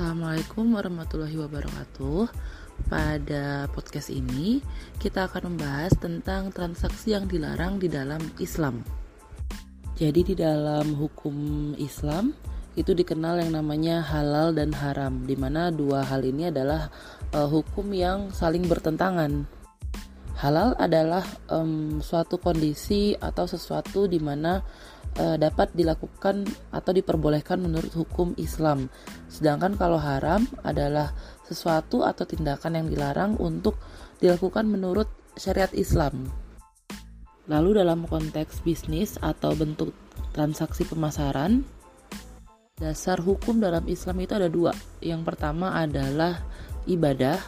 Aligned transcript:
Assalamualaikum 0.00 0.80
warahmatullahi 0.80 1.36
wabarakatuh. 1.44 2.32
Pada 2.88 3.68
podcast 3.68 4.08
ini, 4.08 4.64
kita 4.96 5.28
akan 5.28 5.52
membahas 5.52 5.92
tentang 5.92 6.48
transaksi 6.56 7.12
yang 7.12 7.28
dilarang 7.28 7.76
di 7.76 7.84
dalam 7.84 8.16
Islam. 8.40 8.80
Jadi, 10.00 10.32
di 10.32 10.34
dalam 10.40 10.96
hukum 10.96 11.36
Islam 11.76 12.32
itu 12.80 12.96
dikenal 12.96 13.44
yang 13.44 13.52
namanya 13.52 14.00
halal 14.00 14.56
dan 14.56 14.72
haram, 14.72 15.28
di 15.28 15.36
mana 15.36 15.68
dua 15.68 16.00
hal 16.08 16.24
ini 16.24 16.48
adalah 16.48 16.88
uh, 17.36 17.44
hukum 17.44 17.92
yang 17.92 18.32
saling 18.32 18.64
bertentangan. 18.64 19.44
Halal 20.40 20.80
adalah 20.80 21.28
um, 21.52 22.00
suatu 22.00 22.40
kondisi 22.40 23.12
atau 23.20 23.44
sesuatu 23.44 24.08
di 24.08 24.16
mana 24.16 24.64
uh, 25.18 25.36
dapat 25.40 25.72
dilakukan 25.74 26.46
atau 26.70 26.92
diperbolehkan 26.94 27.58
menurut 27.58 27.90
hukum 27.96 28.36
Islam. 28.38 28.86
Sedangkan 29.26 29.74
kalau 29.74 29.98
haram 29.98 30.46
adalah 30.62 31.10
sesuatu 31.48 32.06
atau 32.06 32.22
tindakan 32.22 32.78
yang 32.78 32.86
dilarang 32.86 33.32
untuk 33.42 33.80
dilakukan 34.22 34.70
menurut 34.70 35.10
syariat 35.34 35.72
Islam. 35.74 36.30
Lalu 37.50 37.82
dalam 37.82 38.06
konteks 38.06 38.62
bisnis 38.62 39.18
atau 39.18 39.58
bentuk 39.58 39.90
transaksi 40.30 40.86
pemasaran, 40.86 41.66
dasar 42.78 43.18
hukum 43.18 43.58
dalam 43.58 43.82
Islam 43.90 44.22
itu 44.22 44.38
ada 44.38 44.46
dua. 44.46 44.70
Yang 45.02 45.22
pertama 45.26 45.74
adalah 45.74 46.38
ibadah. 46.86 47.42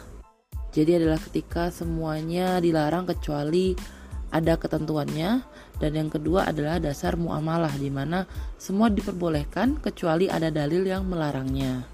Jadi 0.73 0.97
adalah 0.99 1.21
ketika 1.21 1.69
semuanya 1.69 2.57
dilarang 2.57 3.05
kecuali 3.05 3.77
ada 4.33 4.57
ketentuannya 4.57 5.45
dan 5.77 5.91
yang 5.93 6.09
kedua 6.09 6.49
adalah 6.49 6.81
dasar 6.81 7.13
muamalah 7.13 7.69
di 7.77 7.93
mana 7.93 8.25
semua 8.57 8.89
diperbolehkan 8.89 9.77
kecuali 9.77 10.25
ada 10.25 10.49
dalil 10.49 10.81
yang 10.81 11.05
melarangnya. 11.05 11.85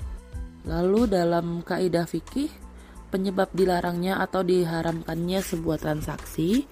Lalu 0.63 1.11
dalam 1.11 1.59
kaidah 1.67 2.08
fikih 2.08 2.47
penyebab 3.11 3.52
dilarangnya 3.52 4.23
atau 4.23 4.45
diharamkannya 4.45 5.44
sebuah 5.44 5.83
transaksi 5.83 6.63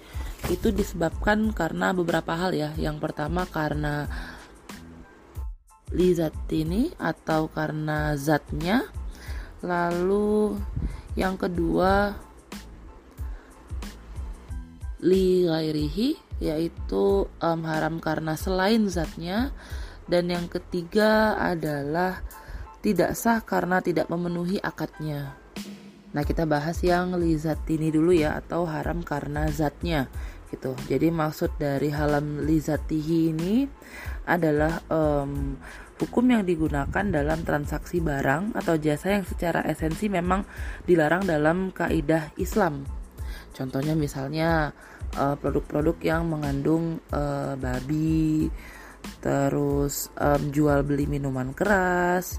itu 0.48 0.68
disebabkan 0.72 1.52
karena 1.52 1.92
beberapa 1.92 2.32
hal 2.32 2.56
ya. 2.56 2.72
Yang 2.80 3.04
pertama 3.04 3.44
karena 3.44 4.08
lizat 5.92 6.32
ini 6.48 6.94
atau 6.96 7.52
karena 7.52 8.16
zatnya. 8.16 8.88
Lalu 9.60 10.56
yang 11.18 11.34
kedua 11.34 12.14
li 15.02 15.46
ghairihi 15.46 16.40
yaitu 16.42 17.26
um, 17.26 17.60
haram 17.66 17.98
karena 17.98 18.38
selain 18.38 18.86
zatnya 18.86 19.50
dan 20.08 20.30
yang 20.30 20.46
ketiga 20.48 21.36
adalah 21.36 22.22
tidak 22.80 23.18
sah 23.18 23.42
karena 23.42 23.82
tidak 23.82 24.06
memenuhi 24.08 24.62
akadnya. 24.62 25.36
Nah, 26.08 26.24
kita 26.24 26.48
bahas 26.48 26.80
yang 26.80 27.12
li 27.20 27.36
zat 27.36 27.68
ini 27.68 27.92
dulu 27.92 28.16
ya 28.16 28.38
atau 28.40 28.64
haram 28.64 29.04
karena 29.04 29.44
zatnya 29.52 30.08
gitu. 30.48 30.72
Jadi 30.88 31.12
maksud 31.12 31.60
dari 31.60 31.92
halam 31.92 32.48
li 32.48 32.56
zatihi 32.56 33.18
ini 33.36 33.68
adalah 34.24 34.80
um, 34.88 35.60
hukum 36.00 36.24
yang 36.32 36.48
digunakan 36.48 37.04
dalam 37.04 37.44
transaksi 37.44 38.00
barang 38.00 38.56
atau 38.56 38.80
jasa 38.80 39.20
yang 39.20 39.28
secara 39.28 39.60
esensi 39.68 40.08
memang 40.08 40.48
dilarang 40.88 41.28
dalam 41.28 41.68
kaidah 41.74 42.32
Islam 42.40 42.97
Contohnya 43.58 43.98
misalnya 43.98 44.70
eh, 45.18 45.34
produk-produk 45.34 45.98
uh, 45.98 46.06
yang 46.06 46.22
mengandung 46.30 47.02
uh, 47.10 47.58
babi, 47.58 48.46
terus 49.18 50.14
um, 50.14 50.54
jual 50.54 50.86
beli 50.86 51.10
minuman 51.10 51.50
keras, 51.50 52.38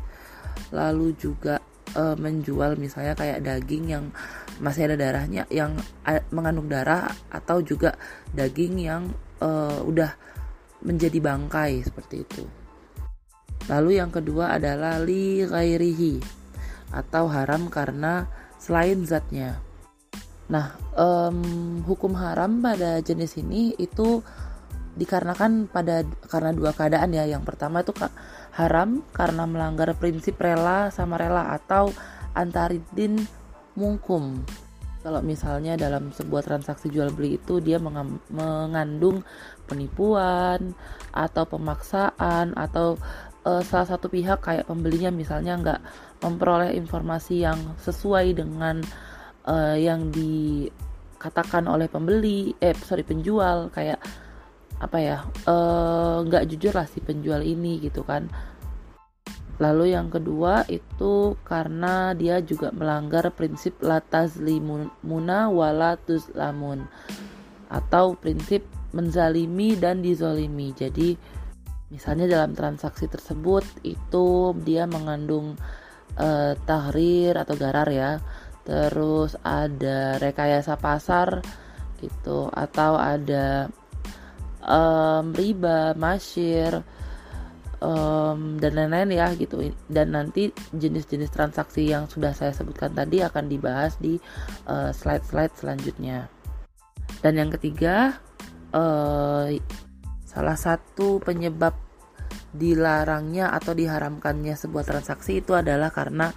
lalu 0.72 1.12
juga 1.20 1.60
uh, 2.00 2.16
menjual 2.16 2.80
misalnya 2.80 3.20
kayak 3.20 3.44
daging 3.44 3.92
yang 3.92 4.06
masih 4.64 4.88
ada 4.88 4.96
darahnya, 4.96 5.44
yang 5.52 5.76
mengandung 6.32 6.72
darah 6.72 7.12
atau 7.28 7.60
juga 7.60 8.00
daging 8.32 8.76
yang 8.80 9.12
uh, 9.44 9.84
udah 9.84 10.16
menjadi 10.88 11.20
bangkai 11.20 11.84
seperti 11.84 12.24
itu. 12.24 12.44
Lalu 13.68 14.00
yang 14.00 14.10
kedua 14.10 14.56
adalah 14.56 15.04
li 15.04 15.44
ghairihi 15.44 16.40
atau 16.96 17.28
haram 17.28 17.68
karena 17.68 18.26
selain 18.56 19.04
zatnya. 19.04 19.69
Nah, 20.50 20.74
um, 20.98 21.40
hukum 21.86 22.18
haram 22.18 22.58
pada 22.58 22.98
jenis 23.06 23.38
ini 23.38 23.78
itu 23.78 24.26
dikarenakan 24.98 25.70
pada 25.70 26.02
karena 26.26 26.52
dua 26.52 26.74
keadaan 26.74 27.14
ya. 27.14 27.30
Yang 27.30 27.46
pertama 27.46 27.86
itu 27.86 27.94
haram 28.58 29.06
karena 29.14 29.46
melanggar 29.46 29.94
prinsip 29.96 30.42
rela 30.42 30.90
sama 30.90 31.22
rela 31.22 31.54
atau 31.54 31.94
antaridin 32.34 33.22
mungkum. 33.78 34.42
Kalau 35.00 35.24
misalnya 35.24 35.80
dalam 35.80 36.12
sebuah 36.12 36.44
transaksi 36.44 36.92
jual 36.92 37.16
beli 37.16 37.40
itu 37.40 37.64
dia 37.64 37.80
mengandung 37.80 39.24
penipuan 39.64 40.76
atau 41.16 41.48
pemaksaan 41.48 42.52
atau 42.52 43.00
uh, 43.48 43.64
salah 43.64 43.88
satu 43.96 44.12
pihak 44.12 44.44
kayak 44.44 44.68
pembelinya 44.68 45.08
misalnya 45.08 45.56
nggak 45.56 45.82
memperoleh 46.20 46.76
informasi 46.76 47.48
yang 47.48 47.80
sesuai 47.80 48.36
dengan 48.36 48.84
uh, 49.50 49.76
yang 49.76 50.14
dikatakan 50.14 51.66
oleh 51.66 51.90
pembeli 51.90 52.54
eh 52.62 52.78
sorry 52.78 53.02
penjual 53.02 53.74
kayak 53.74 53.98
apa 54.80 54.96
ya 54.96 55.18
eh, 55.28 56.18
nggak 56.24 56.44
uh, 56.44 56.48
jujur 56.48 56.72
lah 56.72 56.88
si 56.88 57.04
penjual 57.04 57.44
ini 57.44 57.84
gitu 57.84 58.06
kan. 58.08 58.32
Lalu 59.60 59.92
yang 59.92 60.08
kedua 60.08 60.64
itu 60.72 61.36
karena 61.44 62.16
dia 62.16 62.40
juga 62.40 62.72
melanggar 62.72 63.28
prinsip 63.36 63.76
latas 63.84 64.40
limuna 64.40 65.52
walatus 65.52 66.32
lamun 66.32 66.88
atau 67.68 68.16
prinsip 68.16 68.64
menzalimi 68.96 69.76
dan 69.76 70.00
dizolimi. 70.00 70.72
Jadi 70.72 71.20
misalnya 71.92 72.40
dalam 72.40 72.56
transaksi 72.56 73.12
tersebut 73.12 73.68
itu 73.84 74.56
dia 74.64 74.88
mengandung 74.88 75.60
uh, 76.16 76.56
tahrir 76.64 77.36
atau 77.36 77.60
garar 77.60 77.92
ya 77.92 78.24
terus 78.70 79.34
ada 79.42 80.22
rekayasa 80.22 80.78
pasar 80.78 81.42
gitu 81.98 82.54
atau 82.54 83.02
ada 83.02 83.66
um, 84.62 85.34
riba, 85.34 85.98
masyir 85.98 86.86
um, 87.82 88.62
dan 88.62 88.78
lain-lain 88.78 89.10
ya 89.18 89.28
gitu. 89.34 89.74
Dan 89.90 90.14
nanti 90.14 90.54
jenis-jenis 90.70 91.34
transaksi 91.34 91.90
yang 91.90 92.06
sudah 92.06 92.38
saya 92.38 92.54
sebutkan 92.54 92.94
tadi 92.94 93.26
akan 93.26 93.50
dibahas 93.50 93.98
di 93.98 94.22
uh, 94.70 94.94
slide-slide 94.94 95.58
selanjutnya. 95.58 96.30
Dan 97.26 97.42
yang 97.42 97.50
ketiga 97.50 98.22
uh, 98.72 99.50
salah 100.30 100.58
satu 100.62 101.18
penyebab 101.26 101.74
dilarangnya 102.50 103.54
atau 103.54 103.78
diharamkannya 103.78 104.58
sebuah 104.58 104.86
transaksi 104.86 105.42
itu 105.42 105.54
adalah 105.54 105.94
karena 105.94 106.34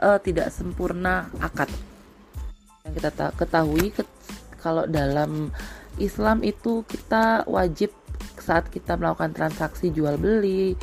uh, 0.00 0.18
tidak 0.18 0.50
sempurna 0.50 1.28
akad. 1.38 1.70
Yang 2.86 2.92
kita 3.00 3.10
ketahui 3.36 3.92
ke 3.92 4.02
kalau 4.58 4.88
dalam 4.88 5.52
Islam 6.00 6.40
itu 6.42 6.82
kita 6.88 7.44
wajib 7.46 7.92
saat 8.40 8.68
kita 8.72 8.96
melakukan 8.96 9.36
transaksi 9.36 9.92
jual 9.92 10.16
beli 10.16 10.74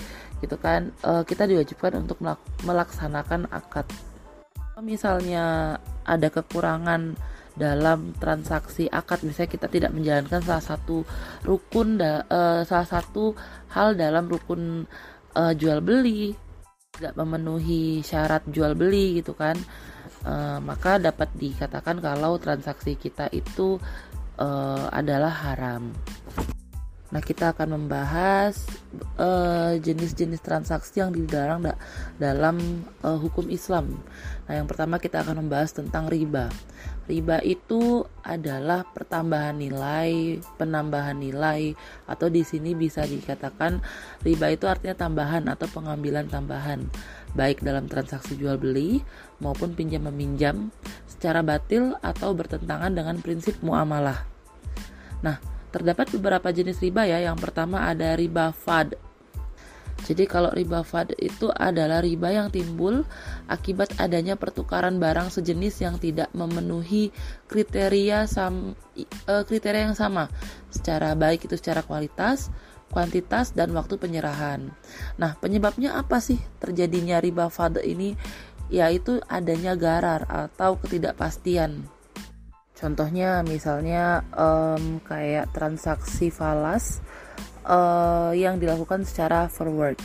gitu 0.41 0.57
kan 0.57 0.89
uh, 1.05 1.21
kita 1.21 1.45
diwajibkan 1.45 2.01
untuk 2.01 2.21
melaksanakan 2.65 3.49
akad. 3.53 3.85
Misalnya 4.81 5.77
ada 6.01 6.27
kekurangan 6.33 7.13
dalam 7.53 8.15
transaksi 8.17 8.87
akad 8.87 9.21
misalnya 9.27 9.51
kita 9.53 9.67
tidak 9.67 9.91
menjalankan 9.91 10.41
salah 10.41 10.63
satu 10.63 11.03
rukun 11.43 11.99
uh, 11.99 12.63
salah 12.63 12.87
satu 12.87 13.35
hal 13.75 13.99
dalam 13.99 14.31
rukun 14.31 14.87
uh, 15.35 15.53
jual 15.53 15.83
beli 15.83 16.33
tidak 16.91 17.15
memenuhi 17.15 18.03
syarat 18.03 18.43
jual 18.51 18.75
beli 18.75 19.23
gitu 19.23 19.31
kan 19.31 19.55
uh, 20.27 20.59
maka 20.59 20.99
dapat 20.99 21.31
dikatakan 21.39 22.03
kalau 22.03 22.35
transaksi 22.37 22.99
kita 22.99 23.31
itu 23.31 23.79
uh, 24.37 24.87
adalah 24.91 25.31
haram. 25.31 25.93
Nah, 27.11 27.19
kita 27.19 27.51
akan 27.51 27.75
membahas 27.75 28.55
eh, 29.19 29.73
jenis-jenis 29.83 30.39
uh, 30.39 30.45
transaksi 30.47 31.03
yang 31.03 31.11
dilarang 31.11 31.59
da 31.59 31.75
dalam 32.15 32.87
uh, 33.03 33.19
hukum 33.19 33.51
Islam. 33.51 33.99
Nah, 34.47 34.53
yang 34.55 34.67
pertama 34.67 34.95
kita 34.95 35.19
akan 35.19 35.43
membahas 35.43 35.75
tentang 35.75 36.07
riba. 36.07 36.47
Riba 37.11 37.43
itu 37.43 38.07
adalah 38.23 38.87
pertambahan 38.87 39.59
nilai, 39.59 40.39
penambahan 40.55 41.19
nilai, 41.19 41.75
atau 42.07 42.31
di 42.31 42.47
sini 42.47 42.71
bisa 42.71 43.03
dikatakan 43.03 43.83
riba 44.23 44.47
itu 44.55 44.71
artinya 44.71 44.95
tambahan 44.95 45.51
atau 45.51 45.67
pengambilan 45.67 46.31
tambahan, 46.31 46.87
baik 47.35 47.59
dalam 47.59 47.91
transaksi 47.91 48.39
jual 48.39 48.55
beli 48.55 49.03
maupun 49.43 49.75
pinjam 49.75 50.07
meminjam 50.07 50.71
secara 51.03 51.43
batil 51.43 51.99
atau 51.99 52.31
bertentangan 52.31 52.95
dengan 52.95 53.19
prinsip 53.19 53.59
muamalah. 53.59 54.23
Nah, 55.19 55.50
terdapat 55.71 56.11
beberapa 56.13 56.51
jenis 56.51 56.83
riba 56.83 57.07
ya. 57.07 57.23
Yang 57.23 57.49
pertama 57.49 57.87
ada 57.87 58.13
riba 58.13 58.51
fad. 58.51 58.93
Jadi 60.01 60.25
kalau 60.25 60.49
riba 60.49 60.81
fad 60.81 61.13
itu 61.21 61.53
adalah 61.53 62.01
riba 62.01 62.33
yang 62.33 62.49
timbul 62.49 63.05
akibat 63.45 64.01
adanya 64.01 64.33
pertukaran 64.33 64.97
barang 64.97 65.29
sejenis 65.29 65.85
yang 65.85 66.01
tidak 66.01 66.33
memenuhi 66.33 67.13
kriteria 67.45 68.25
sam, 68.25 68.73
uh, 69.29 69.43
kriteria 69.45 69.93
yang 69.93 69.97
sama 69.97 70.25
secara 70.73 71.13
baik 71.13 71.45
itu 71.45 71.53
secara 71.53 71.85
kualitas, 71.85 72.49
kuantitas 72.89 73.53
dan 73.53 73.77
waktu 73.77 74.01
penyerahan. 74.01 74.73
Nah, 75.21 75.37
penyebabnya 75.37 75.93
apa 75.93 76.17
sih 76.17 76.41
terjadinya 76.57 77.21
riba 77.21 77.53
fad 77.53 77.77
ini? 77.85 78.17
Yaitu 78.71 79.19
adanya 79.27 79.75
garar 79.75 80.23
atau 80.31 80.79
ketidakpastian. 80.79 81.90
Contohnya 82.81 83.45
misalnya 83.45 84.25
um, 84.33 84.97
kayak 85.05 85.53
transaksi 85.53 86.33
falas 86.33 86.97
uh, 87.61 88.33
yang 88.33 88.57
dilakukan 88.57 89.05
secara 89.05 89.45
forward. 89.45 90.01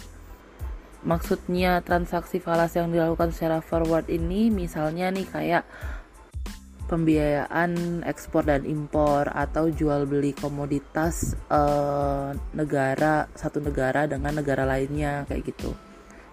Maksudnya 1.00 1.80
transaksi 1.80 2.36
falas 2.36 2.76
yang 2.76 2.92
dilakukan 2.92 3.32
secara 3.32 3.64
forward 3.64 4.12
ini 4.12 4.52
misalnya 4.52 5.08
nih 5.08 5.24
kayak 5.24 5.64
pembiayaan 6.86 8.04
ekspor 8.04 8.44
dan 8.44 8.68
impor 8.68 9.32
atau 9.32 9.72
jual 9.72 10.04
beli 10.04 10.36
komoditas 10.36 11.32
uh, 11.48 12.36
negara 12.52 13.26
satu 13.32 13.58
negara 13.58 14.04
dengan 14.04 14.36
negara 14.36 14.68
lainnya 14.68 15.24
kayak 15.24 15.48
gitu. 15.48 15.72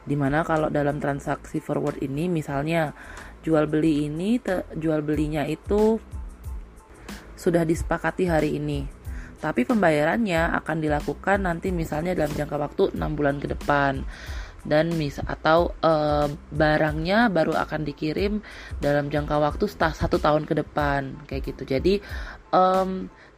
Di 0.04 0.20
mana 0.20 0.44
kalau 0.44 0.68
dalam 0.68 1.00
transaksi 1.00 1.64
forward 1.64 2.04
ini 2.04 2.28
misalnya 2.28 2.92
jual 3.40 3.64
beli 3.72 4.12
ini 4.12 4.38
jual 4.76 5.00
belinya 5.00 5.48
itu 5.48 5.98
sudah 7.44 7.68
disepakati 7.68 8.32
hari 8.32 8.56
ini. 8.56 8.88
Tapi 9.44 9.68
pembayarannya 9.68 10.56
akan 10.64 10.78
dilakukan 10.80 11.44
nanti 11.44 11.76
misalnya 11.76 12.16
dalam 12.16 12.32
jangka 12.32 12.56
waktu 12.56 12.84
6 12.96 13.18
bulan 13.20 13.44
ke 13.44 13.52
depan. 13.52 14.08
Dan 14.64 14.96
mis 14.96 15.20
atau 15.20 15.76
e, 15.84 15.92
barangnya 16.56 17.28
baru 17.28 17.52
akan 17.68 17.84
dikirim 17.84 18.40
dalam 18.80 19.12
jangka 19.12 19.36
waktu 19.36 19.68
satu 19.68 20.16
tahun 20.16 20.48
ke 20.48 20.64
depan. 20.64 21.28
Kayak 21.28 21.44
gitu. 21.52 21.68
Jadi 21.68 22.00
e, 22.48 22.64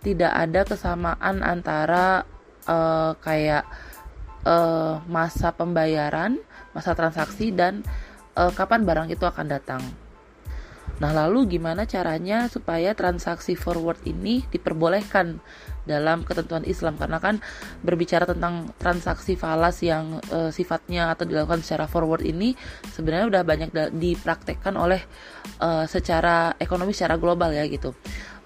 tidak 0.06 0.34
ada 0.38 0.62
kesamaan 0.62 1.42
antara 1.42 2.22
e, 2.62 2.78
kayak 3.25 3.66
e, 4.46 4.56
masa 5.10 5.50
pembayaran 5.57 6.38
masa 6.78 6.94
transaksi 6.94 7.50
dan 7.50 7.81
e, 8.38 8.54
kapan 8.54 8.86
barang 8.86 9.10
itu 9.10 9.25
akan 9.25 9.50
datang 9.50 10.05
Nah, 10.95 11.12
lalu 11.12 11.59
gimana 11.59 11.83
caranya 11.83 12.47
supaya 12.47 12.95
transaksi 12.95 13.59
forward 13.59 14.00
ini 14.07 14.47
diperbolehkan 14.47 15.44
dalam 15.83 16.24
ketentuan 16.24 16.63
Islam? 16.63 16.95
Karena 16.95 17.19
kan 17.19 17.44
berbicara 17.83 18.24
tentang 18.24 18.71
transaksi 18.80 19.36
falas 19.36 19.83
yang 19.83 20.24
e, 20.31 20.56
sifatnya 20.56 21.12
atau 21.12 21.27
dilakukan 21.27 21.59
secara 21.68 21.92
forward 21.92 22.24
ini 22.24 22.56
sebenarnya 22.95 23.27
udah 23.27 23.44
banyak 23.44 23.69
dipraktekkan 23.92 24.80
oleh 24.80 25.03
e, 25.59 25.83
secara 25.92 26.56
ekonomi 26.63 26.95
secara 26.95 27.19
global 27.19 27.51
ya 27.51 27.68
gitu. 27.68 27.92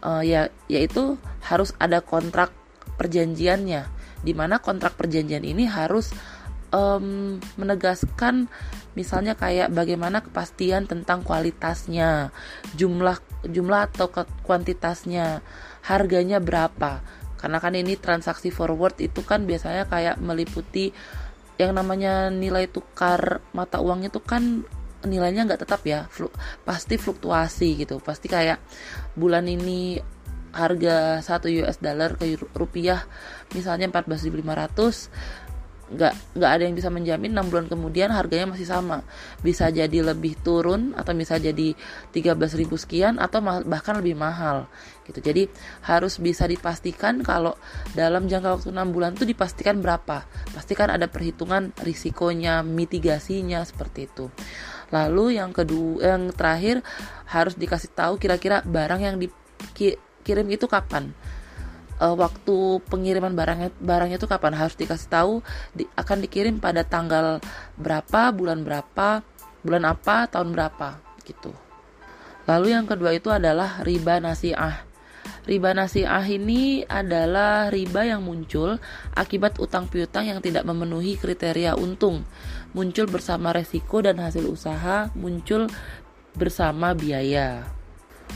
E, 0.01 0.09
ya 0.25 0.49
yaitu 0.65 1.21
harus 1.45 1.77
ada 1.77 2.01
kontrak 2.01 2.49
perjanjiannya 2.97 3.85
di 4.19 4.33
mana 4.35 4.59
kontrak 4.59 4.99
perjanjian 4.99 5.45
ini 5.47 5.63
harus 5.69 6.11
um, 6.73 7.37
menegaskan 7.57 8.49
misalnya 8.97 9.37
kayak 9.37 9.71
bagaimana 9.71 10.19
kepastian 10.25 10.89
tentang 10.89 11.21
kualitasnya, 11.21 12.33
jumlah 12.75 13.17
jumlah 13.45 13.81
atau 13.93 14.11
kuantitasnya, 14.43 15.41
harganya 15.85 16.41
berapa. 16.41 17.01
Karena 17.39 17.57
kan 17.63 17.71
ini 17.77 17.95
transaksi 17.95 18.51
forward 18.51 18.99
itu 18.99 19.23
kan 19.23 19.47
biasanya 19.47 19.87
kayak 19.87 20.19
meliputi 20.19 20.91
yang 21.55 21.75
namanya 21.75 22.31
nilai 22.31 22.67
tukar 22.67 23.43
mata 23.55 23.79
uang 23.79 24.07
itu 24.07 24.19
kan 24.23 24.63
nilainya 24.99 25.47
nggak 25.47 25.63
tetap 25.63 25.81
ya, 25.87 26.11
flu, 26.11 26.27
pasti 26.67 26.99
fluktuasi 26.99 27.79
gitu. 27.79 28.03
Pasti 28.03 28.27
kayak 28.27 28.59
bulan 29.15 29.47
ini 29.47 29.99
harga 30.49 31.21
1 31.21 31.61
US 31.61 31.77
dollar 31.77 32.17
ke 32.17 32.33
rupiah 32.57 33.05
misalnya 33.53 33.85
14.500 33.93 35.48
nggak 35.89 36.37
nggak 36.37 36.51
ada 36.53 36.63
yang 36.69 36.75
bisa 36.77 36.89
menjamin 36.93 37.33
6 37.33 37.49
bulan 37.49 37.65
kemudian 37.65 38.09
harganya 38.13 38.53
masih 38.53 38.69
sama. 38.69 39.01
Bisa 39.41 39.69
jadi 39.73 40.05
lebih 40.05 40.37
turun 40.39 40.93
atau 40.93 41.13
bisa 41.17 41.41
jadi 41.41 41.73
13.000 42.13 42.69
sekian 42.77 43.17
atau 43.17 43.41
bahkan 43.65 43.97
lebih 43.97 44.13
mahal 44.13 44.69
gitu. 45.09 45.19
Jadi 45.19 45.49
harus 45.85 46.21
bisa 46.21 46.45
dipastikan 46.45 47.25
kalau 47.25 47.57
dalam 47.97 48.29
jangka 48.29 48.61
waktu 48.61 48.69
6 48.69 48.93
bulan 48.93 49.11
itu 49.17 49.25
dipastikan 49.25 49.81
berapa. 49.81 50.25
Pastikan 50.53 50.93
ada 50.93 51.09
perhitungan 51.09 51.73
risikonya 51.81 52.61
mitigasinya 52.61 53.65
seperti 53.65 54.05
itu. 54.05 54.29
Lalu 54.93 55.41
yang 55.41 55.53
kedua 55.53 56.17
yang 56.17 56.33
terakhir 56.33 56.81
harus 57.29 57.53
dikasih 57.57 57.93
tahu 57.93 58.17
kira-kira 58.17 58.65
barang 58.65 59.01
yang 59.01 59.15
dikirim 59.17 60.47
itu 60.49 60.65
kapan 60.65 61.13
uh, 61.99 62.15
waktu 62.15 62.81
pengiriman 62.87 63.35
barangnya 63.35 63.69
barangnya 63.77 64.17
itu 64.17 64.27
kapan 64.27 64.55
harus 64.55 64.75
dikasih 64.79 65.09
tahu 65.11 65.33
di, 65.75 65.85
akan 65.93 66.17
dikirim 66.23 66.57
pada 66.57 66.87
tanggal 66.87 67.43
berapa 67.75 68.31
bulan 68.33 68.63
berapa 68.63 69.21
bulan 69.61 69.83
apa 69.85 70.31
tahun 70.31 70.55
berapa 70.55 71.03
gitu 71.27 71.51
lalu 72.47 72.73
yang 72.73 72.87
kedua 72.87 73.13
itu 73.13 73.29
adalah 73.29 73.83
riba 73.85 74.17
nasiah 74.23 74.89
Riba 75.49 75.73
nasiah 75.73 76.21
ini 76.29 76.85
adalah 76.85 77.73
riba 77.73 78.05
yang 78.05 78.21
muncul 78.21 78.77
akibat 79.17 79.57
utang 79.57 79.89
piutang 79.89 80.29
yang 80.29 80.45
tidak 80.45 80.61
memenuhi 80.61 81.17
kriteria 81.17 81.73
untung, 81.73 82.21
muncul 82.77 83.09
bersama 83.09 83.49
resiko 83.49 83.97
dan 84.05 84.21
hasil 84.21 84.45
usaha, 84.45 85.09
muncul 85.17 85.65
bersama 86.37 86.93
biaya. 86.93 87.65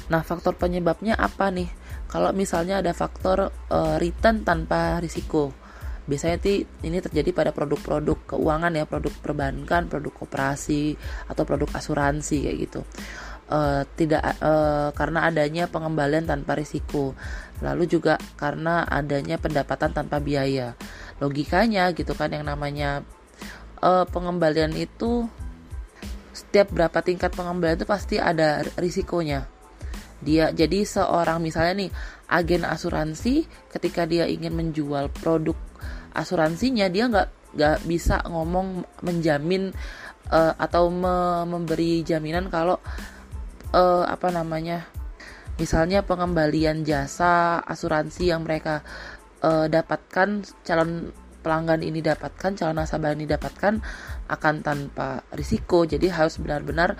Nah, 0.09 0.25
faktor 0.25 0.57
penyebabnya 0.57 1.13
apa 1.13 1.53
nih? 1.53 1.69
Kalau 2.13 2.29
misalnya 2.29 2.85
ada 2.85 2.93
faktor 2.93 3.49
uh, 3.73 3.97
return 3.97 4.45
tanpa 4.45 5.01
risiko 5.01 5.49
biasanya 6.03 6.37
ini 6.85 6.99
terjadi 6.99 7.31
pada 7.31 7.51
produk-produk 7.55 8.35
keuangan 8.35 8.75
ya 8.75 8.85
produk 8.85 9.09
perbankan 9.23 9.87
produk 9.87 10.13
koperasi 10.13 10.99
atau 11.31 11.43
produk 11.47 11.71
asuransi 11.73 12.37
kayak 12.43 12.57
gitu. 12.69 12.81
Uh, 13.47 13.87
tidak 13.99 14.23
uh, 14.39 14.91
karena 14.95 15.27
adanya 15.31 15.71
pengembalian 15.71 16.27
tanpa 16.27 16.59
risiko. 16.59 17.15
Lalu 17.63 17.87
juga 17.87 18.19
karena 18.35 18.83
adanya 18.83 19.39
pendapatan 19.39 19.95
tanpa 19.95 20.19
biaya. 20.19 20.75
Logikanya 21.23 21.95
gitu 21.95 22.11
kan 22.19 22.35
yang 22.35 22.43
namanya 22.43 23.07
uh, 23.79 24.03
pengembalian 24.03 24.75
itu 24.75 25.27
setiap 26.35 26.67
berapa 26.75 26.99
tingkat 26.99 27.31
pengembalian 27.31 27.79
itu 27.79 27.87
pasti 27.87 28.19
ada 28.19 28.65
risikonya 28.75 29.47
dia 30.23 30.49
jadi 30.55 30.87
seorang 30.87 31.43
misalnya 31.43 31.85
nih 31.85 31.91
agen 32.31 32.63
asuransi 32.63 33.45
ketika 33.69 34.07
dia 34.07 34.25
ingin 34.25 34.55
menjual 34.55 35.11
produk 35.11 35.55
asuransinya 36.15 36.87
dia 36.87 37.11
nggak 37.11 37.29
nggak 37.53 37.77
bisa 37.85 38.23
ngomong 38.25 38.81
menjamin 39.05 39.69
uh, 40.33 40.53
atau 40.57 40.89
me 40.89 41.45
memberi 41.45 42.01
jaminan 42.01 42.49
kalau 42.49 42.81
uh, 43.75 44.05
apa 44.07 44.33
namanya 44.33 44.87
misalnya 45.61 46.01
pengembalian 46.01 46.81
jasa 46.81 47.61
asuransi 47.61 48.33
yang 48.33 48.41
mereka 48.41 48.81
uh, 49.45 49.69
dapatkan 49.69 50.41
calon 50.65 51.13
pelanggan 51.43 51.83
ini 51.83 51.99
dapatkan 51.99 52.55
calon 52.55 52.79
nasabah 52.79 53.11
ini 53.13 53.27
dapatkan 53.27 53.83
akan 54.31 54.55
tanpa 54.63 55.27
risiko. 55.35 55.83
Jadi 55.83 56.07
harus 56.07 56.39
benar-benar 56.39 56.95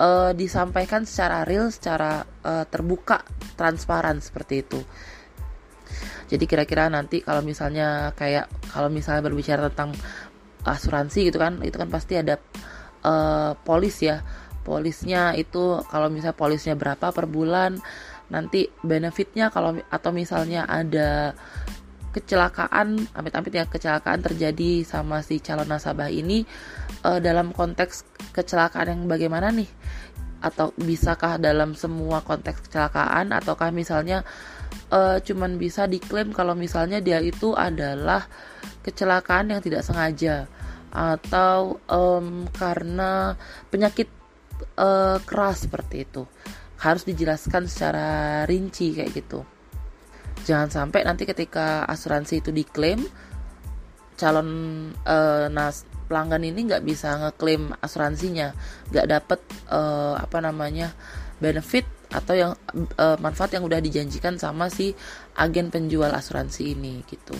uh, 0.00 0.32
disampaikan 0.32 1.04
secara 1.04 1.44
real, 1.44 1.68
secara 1.68 2.24
uh, 2.24 2.64
terbuka, 2.64 3.20
transparan 3.54 4.18
seperti 4.24 4.54
itu. 4.64 4.80
Jadi 6.30 6.44
kira-kira 6.46 6.88
nanti 6.88 7.20
kalau 7.20 7.44
misalnya 7.44 8.14
kayak 8.16 8.48
kalau 8.72 8.88
misalnya 8.88 9.26
berbicara 9.26 9.68
tentang 9.68 9.92
asuransi 10.64 11.28
gitu 11.28 11.38
kan, 11.42 11.60
itu 11.60 11.76
kan 11.76 11.90
pasti 11.92 12.16
ada 12.16 12.40
uh, 13.04 13.52
polis 13.60 14.00
ya. 14.00 14.24
Polisnya 14.60 15.34
itu 15.34 15.82
kalau 15.90 16.12
misalnya 16.12 16.36
polisnya 16.36 16.74
berapa 16.78 17.10
per 17.10 17.26
bulan, 17.26 17.82
nanti 18.30 18.70
benefitnya 18.86 19.50
kalau 19.50 19.74
atau 19.90 20.10
misalnya 20.14 20.68
ada 20.70 21.34
kecelakaan 22.10 23.06
amit-amit 23.14 23.54
ya 23.54 23.64
kecelakaan 23.70 24.20
terjadi 24.20 24.82
sama 24.82 25.22
si 25.22 25.38
calon 25.38 25.70
nasabah 25.70 26.10
ini 26.10 26.42
uh, 27.06 27.22
dalam 27.22 27.54
konteks 27.54 28.02
kecelakaan 28.34 28.90
yang 28.90 29.00
bagaimana 29.06 29.54
nih? 29.54 29.70
Atau 30.40 30.74
bisakah 30.74 31.38
dalam 31.38 31.78
semua 31.78 32.24
konteks 32.26 32.66
kecelakaan? 32.66 33.30
Ataukah 33.30 33.70
misalnya 33.70 34.26
uh, 34.90 35.22
cuman 35.22 35.60
bisa 35.60 35.86
diklaim 35.86 36.34
kalau 36.34 36.58
misalnya 36.58 36.98
dia 36.98 37.22
itu 37.22 37.54
adalah 37.54 38.26
kecelakaan 38.82 39.54
yang 39.54 39.60
tidak 39.62 39.86
sengaja? 39.86 40.50
Atau 40.90 41.78
um, 41.86 42.50
karena 42.50 43.38
penyakit 43.70 44.10
uh, 44.74 45.22
keras 45.22 45.70
seperti 45.70 46.02
itu? 46.02 46.26
Harus 46.80 47.04
dijelaskan 47.04 47.68
secara 47.68 48.42
rinci 48.48 48.96
kayak 48.96 49.12
gitu 49.12 49.59
jangan 50.44 50.68
sampai 50.70 51.04
nanti 51.04 51.28
ketika 51.28 51.84
asuransi 51.88 52.44
itu 52.44 52.50
diklaim 52.50 53.02
calon 54.20 54.48
uh, 55.08 55.48
nas 55.48 55.88
pelanggan 56.10 56.42
ini 56.42 56.66
nggak 56.66 56.82
bisa 56.82 57.16
ngeklaim 57.22 57.72
asuransinya. 57.78 58.50
Nggak 58.90 59.06
dapet 59.06 59.40
uh, 59.70 60.18
apa 60.18 60.42
namanya 60.44 60.92
benefit 61.38 61.86
atau 62.10 62.34
yang 62.34 62.52
uh, 62.98 63.16
manfaat 63.22 63.54
yang 63.54 63.62
udah 63.62 63.78
dijanjikan 63.78 64.34
sama 64.34 64.66
si 64.66 64.92
agen 65.38 65.70
penjual 65.70 66.10
asuransi 66.10 66.74
ini 66.74 67.06
gitu. 67.06 67.38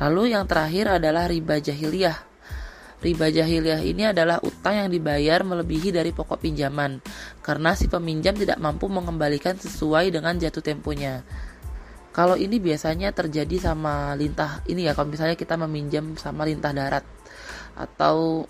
Lalu 0.00 0.32
yang 0.32 0.48
terakhir 0.48 0.96
adalah 0.96 1.28
riba 1.28 1.60
jahiliyah. 1.60 2.32
Riba 3.00 3.32
jahiliyah 3.32 3.80
ini 3.84 4.12
adalah 4.12 4.40
utang 4.44 4.76
yang 4.76 4.88
dibayar 4.92 5.40
melebihi 5.40 5.92
dari 5.92 6.12
pokok 6.12 6.44
pinjaman 6.44 7.00
karena 7.40 7.72
si 7.72 7.88
peminjam 7.88 8.36
tidak 8.36 8.60
mampu 8.60 8.92
mengembalikan 8.92 9.56
sesuai 9.56 10.12
dengan 10.12 10.36
jatuh 10.36 10.60
temponya 10.60 11.24
kalau 12.10 12.34
ini 12.34 12.58
biasanya 12.58 13.14
terjadi 13.14 13.70
sama 13.70 14.18
lintah. 14.18 14.66
Ini 14.66 14.90
ya 14.90 14.92
kalau 14.98 15.14
misalnya 15.14 15.38
kita 15.38 15.54
meminjam 15.54 16.18
sama 16.18 16.42
lintah 16.42 16.74
darat. 16.74 17.06
Atau 17.78 18.46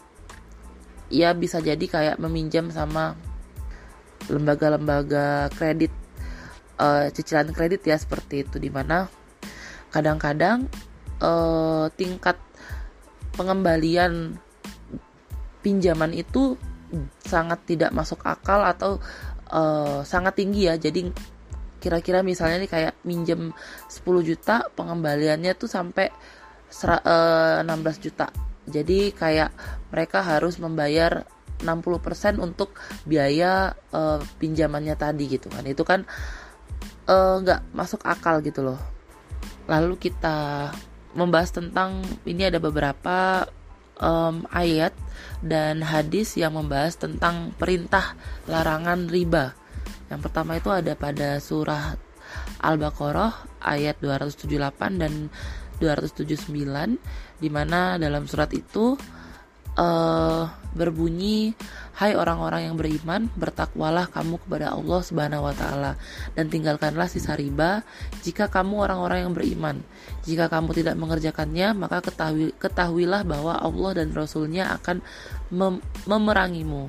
ya 1.12 1.36
bisa 1.36 1.60
jadi 1.60 1.82
kayak 1.84 2.16
meminjam 2.16 2.72
sama 2.72 3.20
lembaga-lembaga 4.32 5.52
kredit 5.52 5.92
uh, 6.80 7.12
cicilan 7.12 7.52
kredit 7.52 7.84
ya 7.84 8.00
seperti 8.00 8.48
itu. 8.48 8.56
Di 8.56 8.72
mana 8.72 9.12
kadang-kadang 9.92 10.64
uh, 11.20 11.92
tingkat 12.00 12.40
pengembalian 13.36 14.40
pinjaman 15.60 16.16
itu 16.16 16.56
sangat 17.22 17.60
tidak 17.68 17.92
masuk 17.92 18.24
akal 18.24 18.64
atau 18.64 18.96
uh, 19.52 20.00
sangat 20.00 20.32
tinggi 20.40 20.64
ya. 20.64 20.80
Jadi 20.80 21.12
kira-kira 21.80 22.20
misalnya 22.20 22.62
nih 22.62 22.70
kayak 22.70 22.94
minjem 23.02 23.56
10 23.88 24.28
juta 24.28 24.68
pengembaliannya 24.76 25.56
tuh 25.56 25.66
sampai 25.66 26.12
16 26.70 27.66
juta 27.98 28.30
jadi 28.70 29.10
kayak 29.10 29.50
mereka 29.90 30.22
harus 30.22 30.60
membayar 30.62 31.26
60% 31.60 32.40
untuk 32.40 32.72
biaya 33.04 33.76
uh, 33.92 34.22
pinjamannya 34.40 34.96
tadi 34.96 35.28
gitu 35.28 35.52
kan. 35.52 35.64
Itu 35.68 35.84
kan 35.84 36.08
eh, 37.04 37.34
nggak 37.42 37.60
uh, 37.60 37.68
masuk 37.76 38.00
akal 38.06 38.40
gitu 38.40 38.64
loh. 38.64 38.80
Lalu 39.68 40.00
kita 40.00 40.70
membahas 41.12 41.50
tentang 41.52 42.00
ini 42.24 42.48
ada 42.48 42.62
beberapa 42.62 43.44
um, 43.98 44.46
ayat 44.54 44.94
dan 45.42 45.82
hadis 45.82 46.38
yang 46.38 46.54
membahas 46.54 46.96
tentang 46.96 47.52
perintah 47.58 48.16
larangan 48.48 49.10
riba. 49.10 49.59
Yang 50.10 50.20
pertama 50.26 50.58
itu 50.58 50.68
ada 50.74 50.92
pada 50.98 51.38
surah 51.38 51.94
Al-Baqarah 52.60 53.62
ayat 53.62 54.02
278 54.02 55.00
dan 55.00 55.30
279 55.80 57.40
di 57.40 57.48
mana 57.48 57.96
dalam 57.96 58.28
surat 58.28 58.52
itu 58.52 58.98
uh, 59.78 60.44
berbunyi 60.76 61.56
Hai 62.00 62.16
orang-orang 62.16 62.64
yang 62.64 62.80
beriman 62.80 63.28
bertakwalah 63.36 64.08
kamu 64.08 64.40
kepada 64.40 64.72
Allah 64.72 65.00
Subhanahu 65.04 65.44
wa 65.44 65.52
taala 65.52 66.00
dan 66.32 66.48
tinggalkanlah 66.48 67.04
sisa 67.12 67.36
riba 67.36 67.84
jika 68.24 68.48
kamu 68.48 68.88
orang-orang 68.88 69.28
yang 69.28 69.36
beriman. 69.36 69.84
Jika 70.24 70.48
kamu 70.48 70.72
tidak 70.80 70.96
mengerjakannya 70.96 71.76
maka 71.76 72.00
ketahui, 72.00 72.56
ketahuilah 72.56 73.20
bahwa 73.28 73.52
Allah 73.60 74.00
dan 74.00 74.16
Rasulnya 74.16 74.72
akan 74.80 75.04
mem 75.52 75.84
memerangimu. 76.08 76.88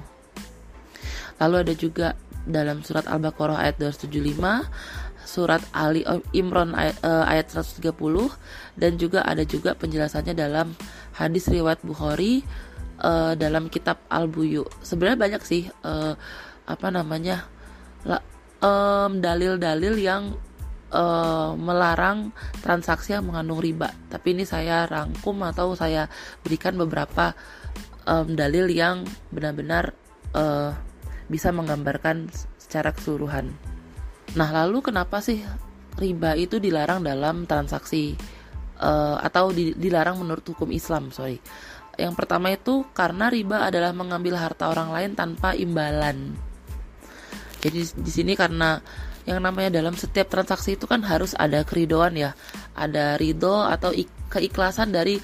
Lalu 1.43 1.55
ada 1.59 1.73
juga 1.75 2.07
dalam 2.45 2.81
surat 2.81 3.05
Al-Baqarah 3.05 3.62
ayat 3.62 3.75
275 3.79 4.41
surat 5.21 5.62
Ali 5.71 6.01
Imran 6.33 6.74
ayat, 6.74 6.98
uh, 7.05 7.24
ayat 7.29 7.53
130 7.53 7.93
dan 8.75 8.91
juga 8.98 9.24
ada 9.24 9.45
juga 9.45 9.77
penjelasannya 9.77 10.33
dalam 10.33 10.74
hadis 11.15 11.48
riwayat 11.48 11.79
Bukhari 11.86 12.41
uh, 13.00 13.38
dalam 13.38 13.69
kitab 13.69 14.01
Al-Buyu. 14.10 14.65
Sebenarnya 14.81 15.19
banyak 15.19 15.41
sih 15.45 15.69
apa 16.65 16.88
namanya 16.93 17.45
dalil-dalil 19.17 19.95
yang 19.98 20.36
melarang 21.57 22.36
transaksi 22.60 23.15
yang 23.15 23.27
mengandung 23.27 23.63
riba. 23.63 23.91
Tapi 24.12 24.36
ini 24.36 24.43
saya 24.43 24.83
rangkum 24.88 25.39
atau 25.48 25.74
saya 25.75 26.12
berikan 26.43 26.75
beberapa 26.75 27.31
dalil 28.27 28.67
yang 28.67 29.07
benar-benar 29.31 29.95
uh, 30.36 30.71
bisa 31.31 31.55
menggambarkan 31.55 32.27
secara 32.59 32.91
keseluruhan. 32.91 33.47
Nah, 34.35 34.50
lalu 34.51 34.83
kenapa 34.83 35.23
sih 35.23 35.39
riba 35.95 36.35
itu 36.35 36.59
dilarang 36.59 37.03
dalam 37.07 37.47
transaksi 37.47 38.15
uh, 38.83 39.15
atau 39.23 39.55
di, 39.55 39.71
dilarang 39.71 40.19
menurut 40.19 40.43
hukum 40.43 40.67
Islam? 40.75 41.15
Sorry. 41.15 41.39
Yang 41.95 42.13
pertama 42.19 42.51
itu 42.51 42.83
karena 42.91 43.31
riba 43.31 43.63
adalah 43.67 43.95
mengambil 43.95 44.35
harta 44.35 44.67
orang 44.67 44.91
lain 44.91 45.11
tanpa 45.15 45.55
imbalan. 45.55 46.35
Jadi 47.63 47.79
di 47.95 48.11
sini 48.11 48.33
karena 48.35 48.79
yang 49.23 49.39
namanya 49.39 49.79
dalam 49.79 49.93
setiap 49.93 50.33
transaksi 50.33 50.75
itu 50.75 50.89
kan 50.89 51.05
harus 51.05 51.38
ada 51.38 51.61
keridoan 51.61 52.17
ya, 52.17 52.33
ada 52.73 53.21
ridho 53.21 53.69
atau 53.69 53.93
keikhlasan 54.33 54.89
dari 54.89 55.21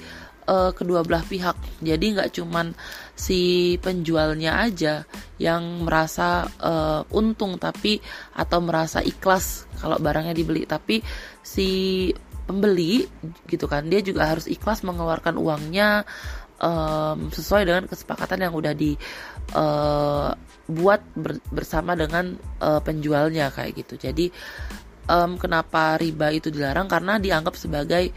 uh, 0.48 0.72
kedua 0.72 1.04
belah 1.04 1.20
pihak. 1.22 1.84
Jadi 1.84 2.16
nggak 2.16 2.32
cuman 2.40 2.72
si 3.12 3.76
penjualnya 3.84 4.64
aja 4.64 5.04
yang 5.36 5.84
merasa 5.84 6.48
uh, 6.58 7.04
untung 7.12 7.60
tapi 7.60 8.00
atau 8.32 8.64
merasa 8.64 9.04
ikhlas 9.04 9.68
kalau 9.78 10.00
barangnya 10.00 10.32
dibeli, 10.32 10.64
tapi 10.64 11.04
si 11.44 12.08
pembeli 12.48 13.04
gitu 13.44 13.68
kan 13.68 13.84
dia 13.92 14.00
juga 14.00 14.32
harus 14.32 14.48
ikhlas 14.48 14.80
mengeluarkan 14.80 15.36
uangnya 15.36 16.08
um, 16.56 17.28
sesuai 17.28 17.68
dengan 17.68 17.84
kesepakatan 17.84 18.48
yang 18.48 18.56
udah 18.56 18.72
dibuat 18.72 20.32
uh, 21.04 21.12
ber, 21.12 21.44
bersama 21.52 21.92
dengan 21.92 22.40
uh, 22.64 22.80
penjualnya 22.80 23.52
kayak 23.52 23.84
gitu. 23.84 24.00
Jadi 24.00 24.32
um, 25.12 25.36
kenapa 25.36 26.00
riba 26.00 26.32
itu 26.32 26.48
dilarang 26.52 26.88
karena 26.88 27.20
dianggap 27.20 27.54
sebagai 27.56 28.10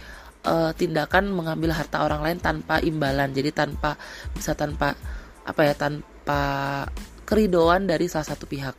uh, 0.46 0.72
tindakan 0.76 1.32
mengambil 1.32 1.74
harta 1.74 2.06
orang 2.06 2.22
lain 2.22 2.40
tanpa 2.42 2.80
imbalan 2.82 3.32
jadi 3.34 3.52
tanpa 3.54 3.98
bisa 4.34 4.54
tanpa 4.54 4.94
apa 5.42 5.62
ya 5.66 5.74
tanpa 5.74 6.42
keridoan 7.26 7.88
dari 7.88 8.06
salah 8.12 8.28
satu 8.28 8.46
pihak 8.46 8.76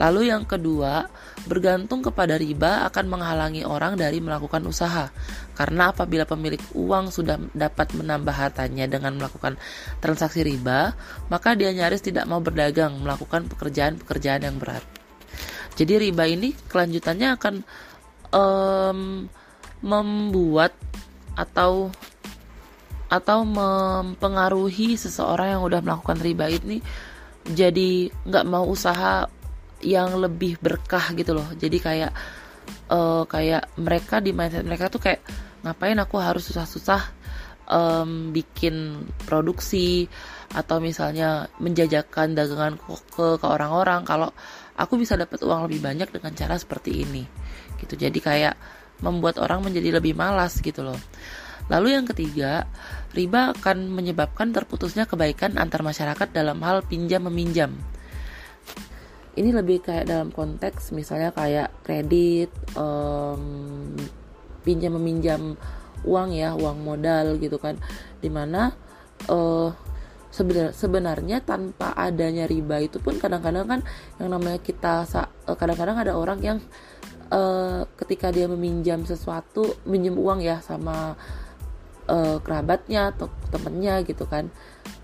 Lalu 0.00 0.32
yang 0.32 0.48
kedua, 0.48 1.12
bergantung 1.44 2.00
kepada 2.00 2.40
riba 2.40 2.88
akan 2.88 3.04
menghalangi 3.04 3.68
orang 3.68 4.00
dari 4.00 4.16
melakukan 4.16 4.64
usaha. 4.64 5.12
Karena 5.52 5.92
apabila 5.92 6.24
pemilik 6.24 6.60
uang 6.72 7.12
sudah 7.12 7.36
dapat 7.52 7.92
menambah 7.92 8.32
hartanya 8.32 8.88
dengan 8.88 9.20
melakukan 9.20 9.60
transaksi 10.00 10.40
riba, 10.40 10.96
maka 11.28 11.52
dia 11.52 11.68
nyaris 11.76 12.00
tidak 12.00 12.24
mau 12.24 12.40
berdagang, 12.40 12.96
melakukan 13.02 13.44
pekerjaan-pekerjaan 13.52 14.48
yang 14.48 14.56
berat. 14.56 14.80
Jadi 15.76 16.08
riba 16.08 16.24
ini 16.32 16.56
kelanjutannya 16.56 17.28
akan 17.36 17.54
um, 18.32 19.28
membuat 19.80 20.76
atau 21.34 21.88
atau 23.10 23.42
mempengaruhi 23.42 24.94
seseorang 24.94 25.58
yang 25.58 25.62
udah 25.66 25.82
melakukan 25.82 26.22
riba 26.22 26.46
ini 26.46 26.78
jadi 27.42 28.12
nggak 28.12 28.46
mau 28.46 28.68
usaha 28.68 29.26
yang 29.80 30.20
lebih 30.20 30.60
berkah 30.60 31.12
gitu 31.16 31.32
loh. 31.32 31.48
Jadi 31.56 31.80
kayak 31.80 32.12
uh, 32.92 33.24
kayak 33.24 33.72
mereka 33.80 34.20
di 34.20 34.30
mindset 34.36 34.64
mereka 34.64 34.92
tuh 34.92 35.00
kayak 35.00 35.24
ngapain 35.64 35.96
aku 35.96 36.16
harus 36.20 36.44
susah-susah 36.48 37.00
um, 37.68 38.32
bikin 38.32 39.08
produksi 39.24 40.08
atau 40.50 40.82
misalnya 40.82 41.48
menjajakan 41.62 42.34
dagangan 42.34 42.74
ke 42.76 43.40
ke 43.40 43.46
orang-orang 43.46 44.02
kalau 44.02 44.28
aku 44.74 44.98
bisa 44.98 45.14
dapat 45.14 45.40
uang 45.44 45.68
lebih 45.68 45.80
banyak 45.80 46.08
dengan 46.12 46.32
cara 46.36 46.56
seperti 46.60 47.04
ini. 47.04 47.24
Gitu. 47.80 47.96
Jadi 47.96 48.18
kayak 48.20 48.54
membuat 49.00 49.40
orang 49.40 49.64
menjadi 49.64 50.00
lebih 50.00 50.16
malas 50.16 50.60
gitu 50.60 50.84
loh. 50.84 50.98
Lalu 51.70 51.94
yang 51.94 52.06
ketiga, 52.08 52.66
riba 53.14 53.54
akan 53.54 53.94
menyebabkan 53.94 54.50
terputusnya 54.50 55.06
kebaikan 55.06 55.54
antar 55.54 55.86
masyarakat 55.86 56.28
dalam 56.34 56.58
hal 56.66 56.82
pinjam 56.82 57.22
meminjam. 57.30 57.70
Ini 59.38 59.54
lebih 59.54 59.86
kayak 59.86 60.10
dalam 60.10 60.34
konteks 60.34 60.90
misalnya 60.90 61.30
kayak 61.30 61.70
kredit, 61.86 62.50
um, 62.74 63.94
pinjam 64.66 64.98
meminjam 64.98 65.54
uang 66.02 66.34
ya, 66.34 66.58
uang 66.58 66.82
modal 66.82 67.38
gitu 67.38 67.62
kan, 67.62 67.78
di 68.18 68.26
mana 68.26 68.74
uh, 69.30 69.70
sebenar, 70.34 70.74
sebenarnya 70.74 71.38
tanpa 71.42 71.94
adanya 71.94 72.50
riba 72.50 72.82
itu 72.82 72.98
pun 72.98 73.18
kadang-kadang 73.18 73.66
kan 73.66 73.80
yang 74.18 74.30
namanya 74.34 74.58
kita 74.58 75.06
kadang-kadang 75.46 75.98
ada 76.02 76.18
orang 76.18 76.38
yang 76.42 76.58
uh, 77.30 77.86
ketika 77.96 78.34
dia 78.34 78.50
meminjam 78.50 79.06
sesuatu 79.06 79.78
minjem 79.86 80.18
uang 80.18 80.42
ya 80.42 80.58
sama 80.60 81.14
uh, 82.10 82.38
kerabatnya 82.42 83.14
atau 83.14 83.30
temennya 83.48 84.02
gitu 84.04 84.26
kan. 84.26 84.50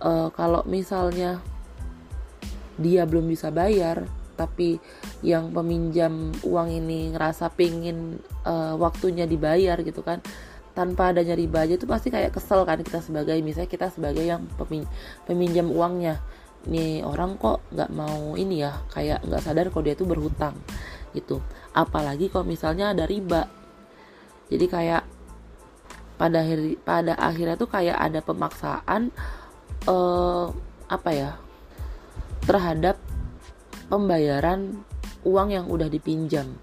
Uh, 0.03 0.29
kalau 0.35 0.61
misalnya 0.69 1.41
dia 2.77 3.09
belum 3.09 3.33
bisa 3.33 3.49
bayar 3.49 4.05
tapi 4.37 4.77
yang 5.25 5.49
peminjam 5.49 6.29
uang 6.45 6.69
ini 6.69 7.17
ngerasa 7.17 7.49
pingin 7.57 8.21
uh, 8.45 8.77
waktunya 8.77 9.25
dibayar 9.25 9.81
gitu 9.81 10.05
kan 10.05 10.21
tanpa 10.77 11.09
adanya 11.09 11.33
riba 11.33 11.65
aja 11.65 11.81
itu 11.81 11.89
pasti 11.89 12.13
kayak 12.13 12.37
kesel 12.37 12.69
kan 12.69 12.77
kita 12.85 13.01
sebagai 13.01 13.41
misalnya 13.41 13.73
kita 13.73 13.89
sebagai 13.89 14.21
yang 14.21 14.45
peminjam 15.25 15.73
uangnya. 15.73 16.21
Nih 16.69 17.01
orang 17.01 17.41
kok 17.41 17.65
nggak 17.73 17.91
mau 17.97 18.37
ini 18.37 18.61
ya 18.61 18.77
kayak 18.93 19.25
nggak 19.25 19.41
sadar 19.41 19.73
kalau 19.73 19.89
dia 19.89 19.97
tuh 19.97 20.05
berhutang 20.05 20.53
gitu 21.17 21.41
apalagi 21.77 22.33
kalau 22.33 22.49
misalnya 22.49 22.97
ada 22.97 23.05
riba. 23.05 23.45
Jadi 24.49 24.65
kayak 24.65 25.05
pada 26.17 26.41
akhir 26.41 26.81
pada 26.81 27.13
akhirnya 27.21 27.61
tuh 27.61 27.69
kayak 27.69 28.01
ada 28.01 28.25
pemaksaan 28.25 29.13
uh, 29.85 30.49
apa 30.89 31.11
ya 31.13 31.31
terhadap 32.49 32.97
pembayaran 33.93 34.81
uang 35.29 35.49
yang 35.53 35.67
udah 35.69 35.93
dipinjam 35.93 36.57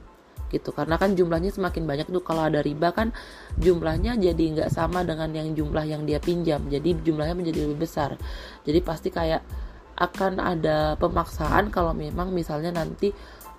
gitu. 0.50 0.74
Karena 0.74 0.98
kan 0.98 1.13
jumlahnya 1.13 1.53
semakin 1.53 1.86
banyak 1.86 2.08
tuh. 2.10 2.25
Kalau 2.25 2.50
ada 2.50 2.65
riba 2.65 2.89
kan 2.89 3.13
jumlahnya 3.62 4.17
jadi 4.17 4.43
nggak 4.58 4.70
sama 4.74 5.05
dengan 5.05 5.29
yang 5.29 5.53
jumlah 5.53 5.86
yang 5.86 6.10
dia 6.10 6.17
pinjam. 6.17 6.65
Jadi 6.65 6.98
jumlahnya 7.05 7.38
menjadi 7.38 7.70
lebih 7.70 7.86
besar. 7.86 8.17
Jadi 8.65 8.79
pasti 8.82 9.13
kayak 9.13 9.46
akan 9.93 10.41
ada 10.41 10.98
pemaksaan 10.98 11.70
kalau 11.70 11.93
memang 11.93 12.34
misalnya 12.34 12.74
nanti 12.74 13.13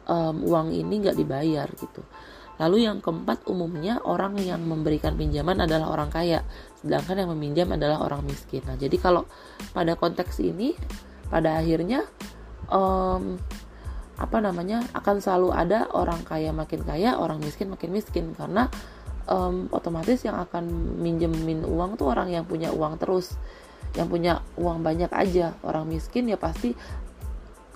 um, 0.09 0.45
uang 0.45 0.73
ini 0.73 1.05
nggak 1.05 1.17
dibayar 1.17 1.69
gitu. 1.75 2.03
Lalu 2.55 2.87
yang 2.87 3.03
keempat 3.03 3.51
umumnya 3.51 3.99
orang 4.07 4.39
yang 4.39 4.63
memberikan 4.63 5.19
pinjaman 5.19 5.59
adalah 5.67 5.91
orang 5.91 6.11
kaya 6.13 6.47
sedangkan 6.79 7.27
yang 7.27 7.31
meminjam 7.35 7.69
adalah 7.75 7.99
orang 8.07 8.23
miskin. 8.23 8.63
Nah 8.63 8.79
jadi 8.79 8.95
kalau 9.01 9.27
pada 9.75 9.99
konteks 9.99 10.39
ini 10.39 10.79
pada 11.27 11.59
akhirnya 11.59 12.07
um, 12.71 13.41
apa 14.15 14.39
namanya 14.39 14.87
akan 14.95 15.19
selalu 15.19 15.51
ada 15.51 15.91
orang 15.91 16.23
kaya 16.23 16.55
makin 16.55 16.87
kaya 16.87 17.19
orang 17.19 17.43
miskin 17.43 17.75
makin 17.75 17.91
miskin 17.91 18.31
karena 18.39 18.71
um, 19.27 19.67
otomatis 19.75 20.23
yang 20.23 20.39
akan 20.39 20.71
minjemin 21.03 21.67
uang 21.67 21.99
tuh 21.99 22.15
orang 22.15 22.31
yang 22.31 22.47
punya 22.47 22.71
uang 22.71 23.03
terus 23.03 23.35
yang 23.95 24.11
punya 24.11 24.43
uang 24.59 24.83
banyak 24.83 25.11
aja. 25.11 25.55
Orang 25.63 25.91
miskin 25.91 26.27
ya 26.27 26.39
pasti 26.39 26.75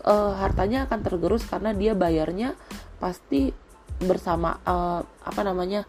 uh, 0.05 0.37
hartanya 0.38 0.87
akan 0.87 1.00
tergerus 1.02 1.47
karena 1.49 1.75
dia 1.75 1.97
bayarnya 1.97 2.55
pasti 3.02 3.50
bersama 3.99 4.62
uh, 4.62 5.02
apa 5.02 5.40
namanya 5.43 5.83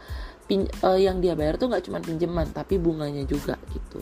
pin, 0.50 0.66
uh, 0.82 0.98
yang 0.98 1.22
dia 1.22 1.38
bayar 1.38 1.62
tuh 1.62 1.70
nggak 1.70 1.86
cuma 1.86 2.00
pinjaman 2.02 2.50
tapi 2.50 2.82
bunganya 2.82 3.22
juga 3.26 3.60
gitu 3.70 4.02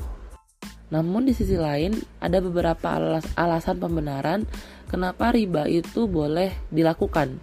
namun 0.87 1.27
di 1.27 1.35
sisi 1.35 1.59
lain 1.59 1.99
ada 2.23 2.39
beberapa 2.39 2.95
alas, 2.95 3.27
alasan 3.35 3.75
pembenaran 3.75 4.47
kenapa 4.87 5.35
riba 5.35 5.67
itu 5.67 6.07
boleh 6.07 6.55
dilakukan. 6.71 7.35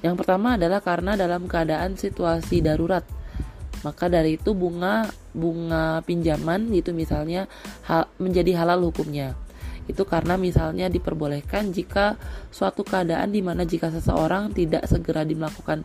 Yang 0.00 0.14
pertama 0.20 0.56
adalah 0.56 0.80
karena 0.80 1.16
dalam 1.16 1.44
keadaan 1.48 1.96
situasi 2.00 2.64
darurat. 2.64 3.04
Maka 3.84 4.08
dari 4.08 4.40
itu 4.40 4.56
bunga 4.56 5.04
bunga 5.36 6.00
pinjaman 6.08 6.72
gitu 6.72 6.96
misalnya 6.96 7.44
hal, 7.84 8.08
menjadi 8.16 8.56
halal 8.56 8.88
hukumnya. 8.88 9.36
Itu 9.84 10.08
karena 10.08 10.40
misalnya 10.40 10.88
diperbolehkan 10.88 11.72
jika 11.74 12.16
suatu 12.48 12.84
keadaan 12.86 13.32
di 13.32 13.44
mana 13.44 13.68
jika 13.68 13.92
seseorang 13.92 14.52
tidak 14.56 14.88
segera 14.88 15.24
melakukan 15.24 15.84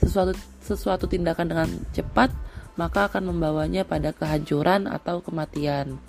sesuatu 0.00 0.32
sesuatu 0.64 1.04
tindakan 1.04 1.46
dengan 1.52 1.68
cepat 1.92 2.32
maka 2.80 3.12
akan 3.12 3.36
membawanya 3.36 3.84
pada 3.84 4.16
kehancuran 4.16 4.88
atau 4.88 5.20
kematian. 5.20 6.00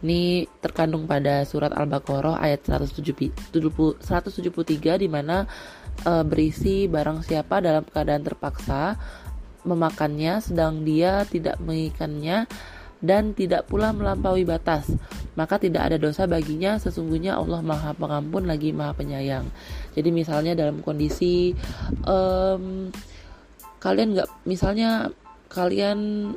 Ini 0.00 0.48
terkandung 0.64 1.04
pada 1.04 1.44
surat 1.44 1.72
Al-Baqarah 1.76 2.40
ayat 2.40 2.64
173 2.64 3.52
di 4.96 5.08
mana 5.12 5.44
e, 6.00 6.12
berisi 6.24 6.88
barang 6.88 7.20
siapa 7.20 7.60
dalam 7.60 7.84
keadaan 7.84 8.24
terpaksa 8.24 8.96
memakannya 9.68 10.40
sedang 10.40 10.88
dia 10.88 11.28
tidak 11.28 11.60
mengikannya 11.60 12.48
dan 13.00 13.32
tidak 13.32 13.68
pula 13.68 13.92
melampaui 13.96 14.44
batas 14.44 14.88
maka 15.38 15.56
tidak 15.56 15.88
ada 15.88 15.96
dosa 15.96 16.26
baginya 16.26 16.76
sesungguhnya 16.76 17.38
Allah 17.38 17.62
Maha 17.62 17.94
Pengampun 17.94 18.44
lagi 18.44 18.74
Maha 18.74 18.92
Penyayang. 18.92 19.46
Jadi 19.94 20.12
misalnya 20.12 20.58
dalam 20.58 20.82
kondisi 20.82 21.56
um, 22.04 22.90
kalian 23.80 24.12
nggak 24.18 24.28
misalnya 24.44 25.08
kalian 25.48 26.30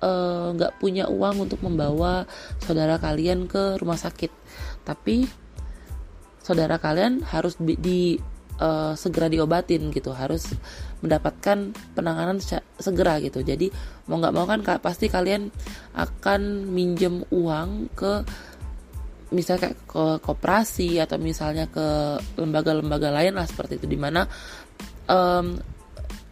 eh, 0.00 0.48
nggak 0.56 0.72
uh, 0.72 0.78
punya 0.80 1.04
uang 1.12 1.44
untuk 1.44 1.60
membawa 1.60 2.24
saudara 2.64 2.96
kalian 2.96 3.44
ke 3.46 3.76
rumah 3.76 4.00
sakit 4.00 4.32
tapi 4.82 5.28
saudara 6.40 6.80
kalian 6.80 7.20
harus 7.28 7.60
di, 7.60 7.76
di 7.76 8.00
uh, 8.60 8.92
segera 8.96 9.26
diobatin 9.30 9.88
gitu. 9.92 10.12
Harus 10.12 10.52
mendapatkan 11.00 11.76
penanganan 11.92 12.40
segera 12.80 13.20
gitu. 13.20 13.44
Jadi 13.44 13.68
mau 14.08 14.18
nggak 14.20 14.34
mau 14.34 14.46
kan 14.48 14.60
pasti 14.80 15.12
kalian 15.12 15.48
akan 15.96 16.70
minjem 16.70 17.24
uang 17.30 17.92
ke 17.92 18.24
misalnya 19.34 19.70
kayak 19.70 19.78
ke 19.90 20.04
koperasi 20.22 21.02
atau 21.02 21.18
misalnya 21.18 21.66
ke 21.66 22.18
lembaga-lembaga 22.38 23.10
lain 23.10 23.34
lah 23.36 23.46
seperti 23.46 23.82
itu. 23.82 23.86
Di 23.90 23.98
mana 23.98 24.24
um, 25.10 25.58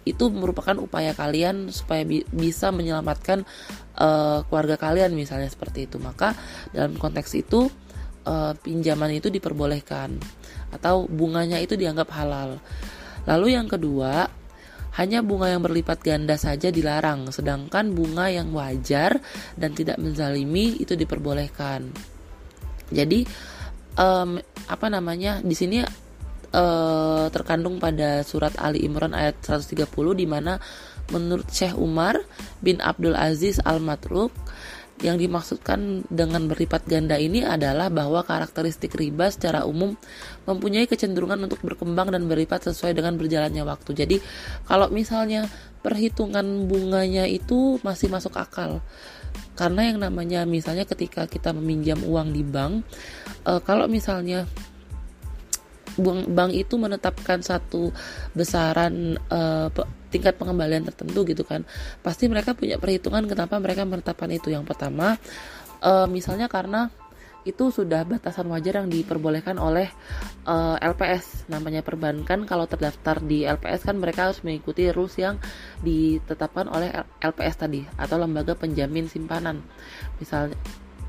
itu 0.05 0.29
merupakan 0.29 0.77
upaya 0.77 1.17
kalian 1.17 1.73
supaya 1.73 2.05
bi 2.05 2.21
bisa 2.29 2.69
menyelamatkan 2.69 3.49
uh, 3.97 4.45
keluarga 4.47 4.77
kalian 4.77 5.17
misalnya 5.17 5.49
seperti 5.49 5.89
itu. 5.89 5.97
Maka 5.99 6.37
dalam 6.71 6.95
konteks 7.01 7.31
itu 7.35 7.67
uh, 8.29 8.53
pinjaman 8.61 9.17
itu 9.17 9.33
diperbolehkan 9.33 10.21
atau 10.75 11.07
bunganya 11.07 11.63
itu 11.63 11.79
dianggap 11.79 12.11
halal. 12.11 12.59
Lalu 13.25 13.55
yang 13.55 13.71
kedua 13.71 14.27
hanya 14.95 15.27
bunga 15.27 15.51
yang 15.51 15.63
berlipat 15.63 16.07
ganda 16.07 16.39
saja 16.39 16.71
dilarang 16.71 17.31
sedangkan 17.35 17.91
bunga 17.91 18.31
yang 18.31 18.55
wajar 18.55 19.19
dan 19.59 19.75
tidak 19.75 19.99
menzalimi 19.99 20.79
itu 20.79 20.95
diperbolehkan. 20.95 21.91
Jadi 22.95 23.27
um, 23.99 24.39
apa 24.71 24.87
namanya 24.87 25.43
di 25.43 25.55
sini 25.57 25.83
uh, 26.55 27.27
terkandung 27.35 27.83
pada 27.83 28.23
surat 28.23 28.55
Ali 28.63 28.87
Imran 28.87 29.13
ayat 29.19 29.43
130 29.43 29.83
di 30.15 30.27
mana 30.31 30.63
menurut 31.11 31.51
Syekh 31.51 31.75
Umar 31.77 32.17
bin 32.63 32.79
Abdul 32.81 33.19
Aziz 33.19 33.59
Al-Matruk 33.61 34.31
yang 35.03 35.19
dimaksudkan 35.19 36.07
dengan 36.07 36.47
berlipat 36.47 36.87
ganda 36.87 37.19
ini 37.19 37.43
adalah 37.43 37.91
bahwa 37.91 38.23
karakteristik 38.23 38.95
riba 38.95 39.27
secara 39.27 39.67
umum 39.67 39.99
mempunyai 40.47 40.87
kecenderungan 40.87 41.51
untuk 41.51 41.59
berkembang 41.67 42.15
dan 42.15 42.31
berlipat 42.31 42.71
sesuai 42.71 42.95
dengan 42.95 43.19
berjalannya 43.19 43.67
waktu. 43.67 43.91
Jadi, 43.91 44.17
kalau 44.71 44.87
misalnya 44.95 45.51
perhitungan 45.83 46.71
bunganya 46.71 47.27
itu 47.27 47.83
masih 47.83 48.07
masuk 48.09 48.39
akal. 48.39 48.79
Karena 49.59 49.91
yang 49.91 49.99
namanya 49.99 50.47
misalnya 50.47 50.87
ketika 50.87 51.27
kita 51.27 51.51
meminjam 51.51 51.99
uang 52.07 52.31
di 52.31 52.47
bank, 52.47 52.87
e, 53.43 53.53
kalau 53.67 53.91
misalnya 53.91 54.47
bank, 55.99 56.31
bank 56.31 56.53
itu 56.55 56.75
menetapkan 56.77 57.41
satu 57.41 57.91
besaran 58.33 59.19
uh, 59.31 59.69
tingkat 60.11 60.39
pengembalian 60.39 60.87
tertentu 60.87 61.27
gitu 61.27 61.43
kan. 61.43 61.67
Pasti 62.01 62.31
mereka 62.31 62.55
punya 62.55 62.79
perhitungan 62.79 63.27
kenapa 63.27 63.59
mereka 63.59 63.83
menetapkan 63.83 64.31
itu. 64.31 64.51
Yang 64.51 64.71
pertama 64.71 65.19
uh, 65.83 66.07
misalnya 66.07 66.47
karena 66.47 66.91
itu 67.45 67.69
sudah 67.69 68.09
batasan 68.09 68.49
wajar 68.49 68.81
yang 68.81 68.89
diperbolehkan 68.89 69.61
oleh 69.61 69.93
uh, 70.49 70.81
eh, 70.81 70.89
LPS 70.89 71.45
namanya 71.53 71.85
perbankan 71.85 72.49
kalau 72.49 72.65
terdaftar 72.65 73.21
di 73.21 73.45
LPS 73.45 73.85
kan 73.85 74.01
mereka 74.01 74.33
harus 74.33 74.41
mengikuti 74.41 74.89
rules 74.89 75.13
yang 75.21 75.37
ditetapkan 75.85 76.73
oleh 76.73 76.89
LPS 77.21 77.57
tadi 77.61 77.85
atau 78.01 78.17
lembaga 78.17 78.57
penjamin 78.57 79.13
simpanan. 79.13 79.61
Misalnya 80.17 80.57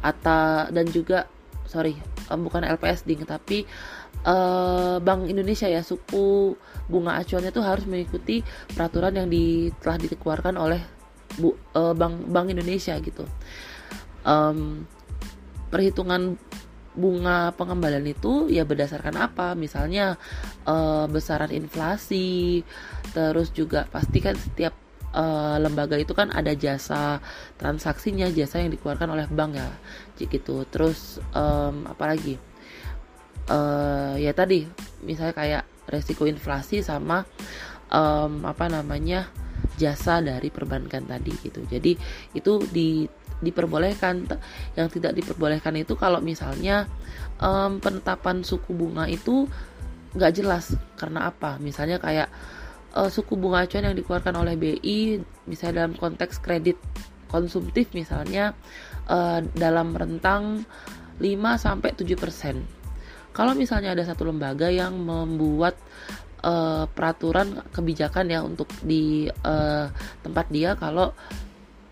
atau 0.03 0.69
dan 0.69 0.85
juga 0.91 1.25
sorry 1.65 1.97
bukan 2.29 2.67
LPS 2.67 3.07
ding 3.07 3.25
tapi 3.25 3.65
uh, 4.23 4.97
Bank 5.03 5.27
Indonesia 5.27 5.67
ya 5.67 5.83
suku 5.83 6.55
bunga 6.87 7.19
acuannya 7.19 7.51
itu 7.51 7.61
harus 7.65 7.85
mengikuti 7.89 8.45
peraturan 8.71 9.19
yang 9.19 9.27
di, 9.27 9.73
telah 9.81 9.97
dikeluarkan 9.99 10.55
oleh 10.55 10.81
Bu, 11.35 11.51
uh, 11.75 11.91
Bank 11.91 12.31
Bank 12.31 12.47
Indonesia 12.53 12.95
gitu. 13.03 13.27
Um, 14.23 14.87
perhitungan 15.67 16.39
bunga 16.95 17.51
pengembalian 17.59 18.07
itu 18.07 18.47
ya 18.47 18.63
berdasarkan 18.63 19.19
apa? 19.19 19.53
Misalnya 19.53 20.15
uh, 20.63 21.05
besaran 21.11 21.51
inflasi 21.51 22.63
terus 23.11 23.51
juga 23.51 23.83
pastikan 23.91 24.39
setiap 24.39 24.71
uh, 25.11 25.59
lembaga 25.59 25.99
itu 25.99 26.15
kan 26.15 26.31
ada 26.31 26.55
jasa 26.55 27.19
transaksinya 27.59 28.31
jasa 28.31 28.63
yang 28.63 28.71
dikeluarkan 28.71 29.11
oleh 29.11 29.27
bank 29.27 29.59
ya 29.59 29.69
gitu. 30.23 30.63
Terus 30.71 31.19
um, 31.35 31.83
apalagi 31.87 32.39
uh, 33.49 34.15
ya 34.17 34.31
tadi 34.31 34.65
misalnya 35.05 35.35
kayak 35.35 35.63
resiko 35.85 36.25
inflasi 36.25 36.81
sama 36.81 37.25
um, 37.93 38.45
apa 38.45 38.65
namanya 38.69 39.29
jasa 39.75 40.23
dari 40.23 40.49
perbankan 40.49 41.05
tadi 41.05 41.33
gitu. 41.43 41.61
Jadi 41.67 41.97
itu 42.33 42.53
di 42.71 43.05
diperbolehkan. 43.43 44.25
Yang 44.73 44.87
tidak 44.99 45.13
diperbolehkan 45.19 45.75
itu 45.77 45.93
kalau 45.99 46.23
misalnya 46.23 46.87
um, 47.39 47.77
penetapan 47.83 48.41
suku 48.41 48.71
bunga 48.71 49.05
itu 49.11 49.45
nggak 50.15 50.33
jelas 50.35 50.73
karena 50.95 51.27
apa. 51.29 51.59
Misalnya 51.59 51.99
kayak 51.99 52.31
uh, 52.95 53.11
suku 53.11 53.35
bunga 53.35 53.67
acuan 53.67 53.91
yang 53.91 53.97
dikeluarkan 53.97 54.35
oleh 54.39 54.55
BI 54.55 55.19
misalnya 55.45 55.85
dalam 55.85 55.93
konteks 55.99 56.39
kredit 56.39 56.79
konsumtif 57.27 57.91
misalnya 57.91 58.55
uh, 59.11 59.43
dalam 59.53 59.91
rentang 59.91 60.63
5 61.19 61.25
sampai 61.59 61.91
7%. 61.95 62.84
Kalau 63.35 63.51
misalnya 63.51 63.91
ada 63.91 64.07
satu 64.07 64.23
lembaga 64.23 64.71
yang 64.71 64.95
membuat 64.95 65.75
uh, 66.39 66.87
peraturan 66.87 67.59
kebijakan 67.75 68.31
ya 68.31 68.39
untuk 68.39 68.71
di 68.79 69.27
uh, 69.27 69.91
tempat 70.23 70.47
dia 70.47 70.79
kalau 70.79 71.11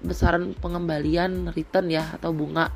besaran 0.04 0.52
pengembalian 0.60 1.56
return 1.56 1.88
ya 1.88 2.04
atau 2.20 2.36
bunga 2.36 2.68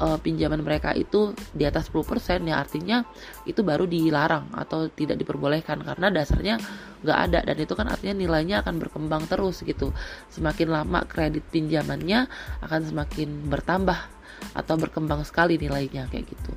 uh, 0.00 0.16
pinjaman 0.16 0.64
mereka 0.64 0.96
itu 0.96 1.36
di 1.52 1.68
atas 1.68 1.92
10% 1.92 2.40
ya 2.48 2.56
artinya 2.56 3.04
itu 3.44 3.60
baru 3.60 3.84
dilarang 3.84 4.48
atau 4.56 4.88
tidak 4.88 5.20
diperbolehkan 5.20 5.84
karena 5.84 6.08
dasarnya 6.08 6.56
nggak 7.04 7.18
ada 7.28 7.38
dan 7.44 7.56
itu 7.60 7.72
kan 7.76 7.86
artinya 7.88 8.16
nilainya 8.16 8.64
akan 8.64 8.80
berkembang 8.80 9.28
terus 9.28 9.60
gitu. 9.60 9.92
Semakin 10.32 10.72
lama 10.72 11.04
kredit 11.04 11.44
pinjamannya 11.52 12.28
akan 12.64 12.80
semakin 12.88 13.28
bertambah 13.52 14.19
atau 14.56 14.74
berkembang 14.76 15.22
sekali 15.22 15.56
nilainya 15.56 16.10
kayak 16.10 16.26
gitu 16.28 16.52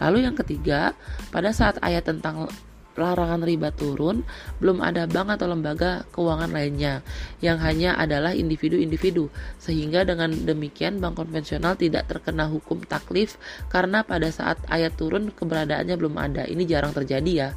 lalu 0.00 0.26
yang 0.26 0.34
ketiga 0.34 0.92
pada 1.30 1.50
saat 1.52 1.80
ayat 1.82 2.06
tentang 2.06 2.48
larangan 2.96 3.44
riba 3.44 3.70
turun, 3.76 4.24
belum 4.58 4.80
ada 4.80 5.04
bank 5.04 5.36
atau 5.38 5.46
lembaga 5.52 6.08
keuangan 6.10 6.50
lainnya 6.50 7.04
yang 7.44 7.60
hanya 7.60 7.94
adalah 7.94 8.32
individu-individu. 8.32 9.28
Sehingga 9.60 10.02
dengan 10.08 10.32
demikian 10.32 10.98
bank 10.98 11.20
konvensional 11.20 11.76
tidak 11.76 12.08
terkena 12.08 12.48
hukum 12.48 12.82
taklif 12.82 13.36
karena 13.68 14.02
pada 14.02 14.32
saat 14.32 14.56
ayat 14.72 14.96
turun 14.96 15.30
keberadaannya 15.30 15.94
belum 15.94 16.16
ada. 16.16 16.42
Ini 16.48 16.64
jarang 16.64 16.96
terjadi 16.96 17.30
ya, 17.30 17.48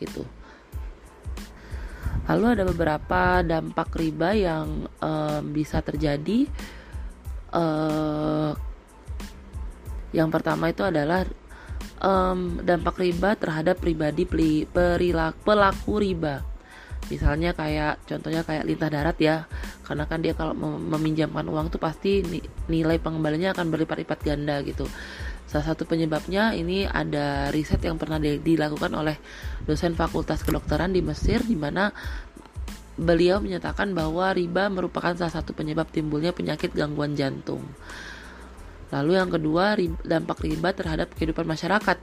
gitu. 0.00 0.24
Lalu 2.28 2.44
ada 2.60 2.64
beberapa 2.68 3.40
dampak 3.40 3.88
riba 3.96 4.36
yang 4.36 4.88
um, 5.00 5.42
bisa 5.52 5.80
terjadi. 5.80 6.48
Uh, 7.48 8.52
yang 10.12 10.32
pertama 10.32 10.72
itu 10.72 10.84
adalah 10.84 11.24
um, 12.00 12.62
dampak 12.62 12.96
riba 12.98 13.34
terhadap 13.36 13.78
pribadi 13.82 14.24
perilaku 14.68 15.38
pelaku 15.44 15.94
riba. 16.00 16.44
Misalnya 17.08 17.56
kayak 17.56 18.04
contohnya 18.04 18.44
kayak 18.44 18.64
lintah 18.68 18.90
darat 18.92 19.16
ya. 19.20 19.36
Karena 19.84 20.04
kan 20.04 20.20
dia 20.20 20.36
kalau 20.36 20.52
meminjamkan 20.76 21.48
uang 21.48 21.72
tuh 21.72 21.80
pasti 21.80 22.20
nilai 22.68 23.00
pengembaliannya 23.00 23.56
akan 23.56 23.66
berlipat-lipat 23.72 24.18
ganda 24.20 24.60
gitu. 24.60 24.84
Salah 25.48 25.72
satu 25.72 25.88
penyebabnya 25.88 26.52
ini 26.52 26.84
ada 26.84 27.48
riset 27.48 27.80
yang 27.80 27.96
pernah 27.96 28.20
dilakukan 28.20 28.92
oleh 28.92 29.16
dosen 29.64 29.96
fakultas 29.96 30.44
kedokteran 30.44 30.92
di 30.92 31.00
Mesir 31.00 31.40
di 31.40 31.56
mana 31.56 31.88
beliau 32.98 33.40
menyatakan 33.40 33.96
bahwa 33.96 34.34
riba 34.36 34.68
merupakan 34.68 35.16
salah 35.16 35.32
satu 35.32 35.56
penyebab 35.56 35.88
timbulnya 35.88 36.34
penyakit 36.34 36.74
gangguan 36.74 37.14
jantung 37.14 37.62
Lalu 38.88 39.12
yang 39.20 39.28
kedua, 39.28 39.76
dampak 40.04 40.48
riba 40.48 40.72
terhadap 40.72 41.12
kehidupan 41.12 41.44
masyarakat, 41.44 41.98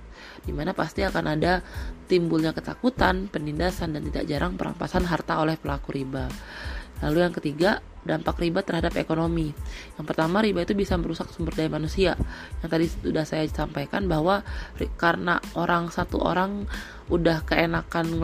di 0.45 0.53
mana 0.53 0.77
pasti 0.77 1.01
akan 1.01 1.25
ada 1.33 1.65
timbulnya 2.05 2.53
ketakutan, 2.53 3.25
penindasan, 3.25 3.97
dan 3.97 4.05
tidak 4.05 4.23
jarang 4.29 4.53
perampasan 4.53 5.09
harta 5.09 5.41
oleh 5.41 5.57
pelaku 5.57 5.97
riba. 5.97 6.29
Lalu 7.01 7.17
yang 7.25 7.33
ketiga, 7.33 7.81
dampak 8.05 8.37
riba 8.37 8.61
terhadap 8.61 8.93
ekonomi. 8.95 9.49
Yang 9.97 10.05
pertama, 10.05 10.45
riba 10.45 10.61
itu 10.61 10.77
bisa 10.77 10.95
merusak 10.95 11.33
sumber 11.33 11.57
daya 11.57 11.73
manusia. 11.73 12.13
Yang 12.61 12.69
tadi 12.69 12.85
sudah 12.87 13.25
saya 13.25 13.43
sampaikan 13.49 14.05
bahwa 14.05 14.45
karena 14.95 15.41
orang 15.57 15.89
satu 15.89 16.21
orang 16.21 16.69
udah 17.09 17.45
keenakan 17.45 18.17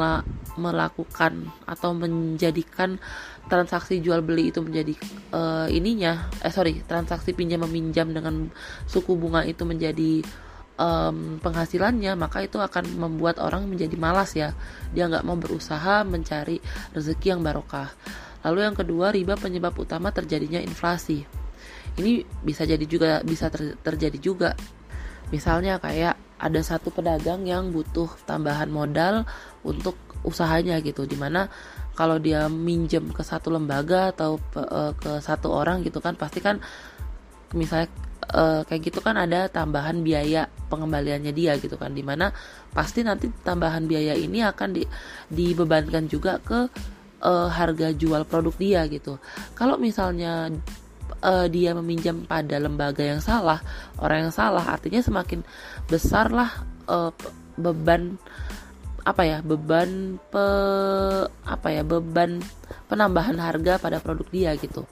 melakukan 0.58 1.50
atau 1.70 1.94
menjadikan 1.94 2.98
transaksi 3.46 4.00
jual 4.02 4.26
beli 4.26 4.50
itu 4.50 4.64
menjadi 4.64 4.96
uh, 5.36 5.68
ininya 5.68 6.32
eh 6.40 6.54
sorry 6.54 6.82
transaksi 6.88 7.36
pinjam 7.36 7.62
meminjam 7.68 8.10
dengan 8.10 8.48
suku 8.88 9.14
bunga 9.20 9.44
itu 9.44 9.68
menjadi 9.68 10.24
um, 10.82 11.38
penghasilannya 11.44 12.16
maka 12.16 12.42
itu 12.48 12.58
akan 12.58 12.96
membuat 12.96 13.38
orang 13.44 13.68
menjadi 13.68 13.96
malas 14.00 14.34
ya 14.34 14.56
dia 14.96 15.06
nggak 15.12 15.26
mau 15.28 15.38
berusaha 15.38 16.08
mencari 16.08 16.58
rezeki 16.96 17.28
yang 17.38 17.42
barokah 17.44 17.92
lalu 18.42 18.66
yang 18.66 18.76
kedua 18.78 19.14
riba 19.14 19.38
penyebab 19.38 19.74
utama 19.78 20.10
terjadinya 20.10 20.62
inflasi. 20.62 21.24
Ini 21.98 22.24
bisa 22.42 22.64
jadi 22.64 22.84
juga 22.88 23.20
bisa 23.22 23.52
ter, 23.52 23.76
terjadi 23.82 24.18
juga. 24.18 24.52
Misalnya 25.32 25.80
kayak 25.80 26.16
ada 26.42 26.62
satu 26.66 26.90
pedagang 26.90 27.46
yang 27.46 27.70
butuh 27.70 28.10
tambahan 28.26 28.68
modal 28.68 29.24
untuk 29.62 29.94
usahanya 30.26 30.82
gitu 30.82 31.06
di 31.06 31.18
mana 31.18 31.50
kalau 31.94 32.18
dia 32.18 32.50
minjem 32.50 33.14
ke 33.14 33.22
satu 33.22 33.54
lembaga 33.54 34.10
atau 34.14 34.42
uh, 34.58 34.94
ke 34.98 35.22
satu 35.22 35.54
orang 35.54 35.86
gitu 35.86 36.02
kan 36.02 36.18
pasti 36.18 36.42
kan 36.42 36.58
misalnya 37.54 37.90
uh, 38.32 38.62
kayak 38.66 38.90
gitu 38.90 39.00
kan 39.04 39.18
ada 39.20 39.52
tambahan 39.52 40.02
biaya 40.02 40.48
pengembaliannya 40.72 41.34
dia 41.36 41.58
gitu 41.60 41.76
kan 41.76 41.92
di 41.92 42.02
mana 42.02 42.32
pasti 42.72 43.04
nanti 43.04 43.28
tambahan 43.44 43.86
biaya 43.86 44.16
ini 44.16 44.40
akan 44.46 44.70
di, 44.72 44.84
dibebankan 45.28 46.08
juga 46.08 46.40
ke 46.40 46.72
uh, 47.22 47.48
harga 47.48 47.94
jual 47.94 48.26
produk 48.26 48.56
dia 48.58 48.82
gitu. 48.90 49.22
Kalau 49.54 49.78
misalnya 49.78 50.50
uh, 51.22 51.48
dia 51.48 51.72
meminjam 51.78 52.26
pada 52.26 52.58
lembaga 52.58 53.06
yang 53.06 53.22
salah 53.22 53.62
orang 54.02 54.28
yang 54.28 54.34
salah 54.34 54.66
artinya 54.66 55.00
semakin 55.00 55.46
besar 55.88 56.34
lah 56.34 56.50
uh, 56.90 57.14
beban 57.56 58.18
apa 59.02 59.26
ya 59.26 59.38
beban 59.42 60.22
pe 60.30 60.46
apa 61.26 61.68
ya 61.74 61.82
beban 61.82 62.38
penambahan 62.86 63.38
harga 63.42 63.82
pada 63.82 63.98
produk 63.98 64.28
dia 64.30 64.52
gitu. 64.58 64.86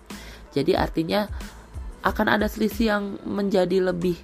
Jadi 0.49 0.73
artinya 0.73 1.29
akan 2.01 2.27
ada 2.39 2.49
selisih 2.49 2.85
yang 2.89 3.03
menjadi 3.21 3.93
lebih 3.93 4.17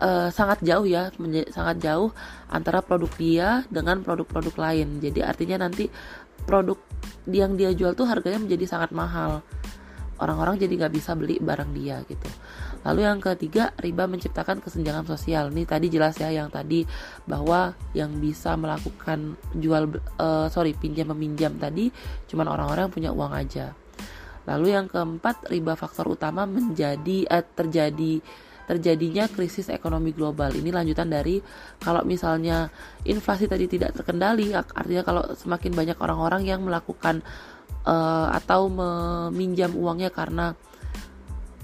uh, 0.00 0.32
sangat 0.32 0.64
jauh 0.64 0.88
ya 0.88 1.12
menjadi 1.20 1.52
sangat 1.52 1.76
jauh 1.84 2.08
antara 2.48 2.80
produk 2.80 3.12
dia 3.20 3.48
dengan 3.68 4.00
produk-produk 4.00 4.54
lain. 4.56 4.88
Jadi 5.04 5.20
artinya 5.20 5.68
nanti 5.68 5.92
produk 6.48 6.80
yang 7.28 7.54
dia 7.54 7.70
jual 7.76 7.92
tuh 7.92 8.08
harganya 8.08 8.40
menjadi 8.40 8.64
sangat 8.64 8.90
mahal 8.96 9.44
orang-orang 10.18 10.58
jadi 10.58 10.86
nggak 10.86 10.94
bisa 10.98 11.14
beli 11.14 11.38
barang 11.38 11.70
dia 11.76 12.02
gitu 12.08 12.26
Lalu 12.86 13.00
yang 13.02 13.18
ketiga, 13.18 13.74
riba 13.82 14.06
menciptakan 14.06 14.62
kesenjangan 14.62 15.02
sosial. 15.08 15.50
Ini 15.50 15.66
tadi 15.66 15.90
jelas 15.90 16.14
ya 16.16 16.30
yang 16.30 16.48
tadi 16.52 16.86
bahwa 17.26 17.74
yang 17.94 18.14
bisa 18.22 18.54
melakukan 18.54 19.34
jual 19.58 19.98
uh, 20.20 20.46
sorry 20.46 20.78
pinjam 20.78 21.10
meminjam 21.10 21.58
tadi 21.58 21.90
cuman 22.30 22.46
orang-orang 22.54 22.86
punya 22.92 23.10
uang 23.10 23.34
aja. 23.34 23.74
Lalu 24.46 24.72
yang 24.72 24.86
keempat, 24.86 25.50
riba 25.50 25.74
faktor 25.74 26.14
utama 26.14 26.46
menjadi 26.46 27.26
uh, 27.28 27.44
terjadi 27.44 28.22
terjadinya 28.68 29.24
krisis 29.32 29.72
ekonomi 29.72 30.12
global. 30.12 30.52
Ini 30.52 30.68
lanjutan 30.68 31.08
dari 31.08 31.40
kalau 31.80 32.04
misalnya 32.04 32.68
inflasi 33.08 33.48
tadi 33.48 33.64
tidak 33.64 33.96
terkendali, 33.96 34.52
artinya 34.52 35.02
kalau 35.02 35.24
semakin 35.32 35.72
banyak 35.72 35.96
orang-orang 35.96 36.44
yang 36.44 36.60
melakukan 36.60 37.24
uh, 37.88 38.28
atau 38.36 38.68
meminjam 38.68 39.72
uangnya 39.72 40.12
karena 40.12 40.52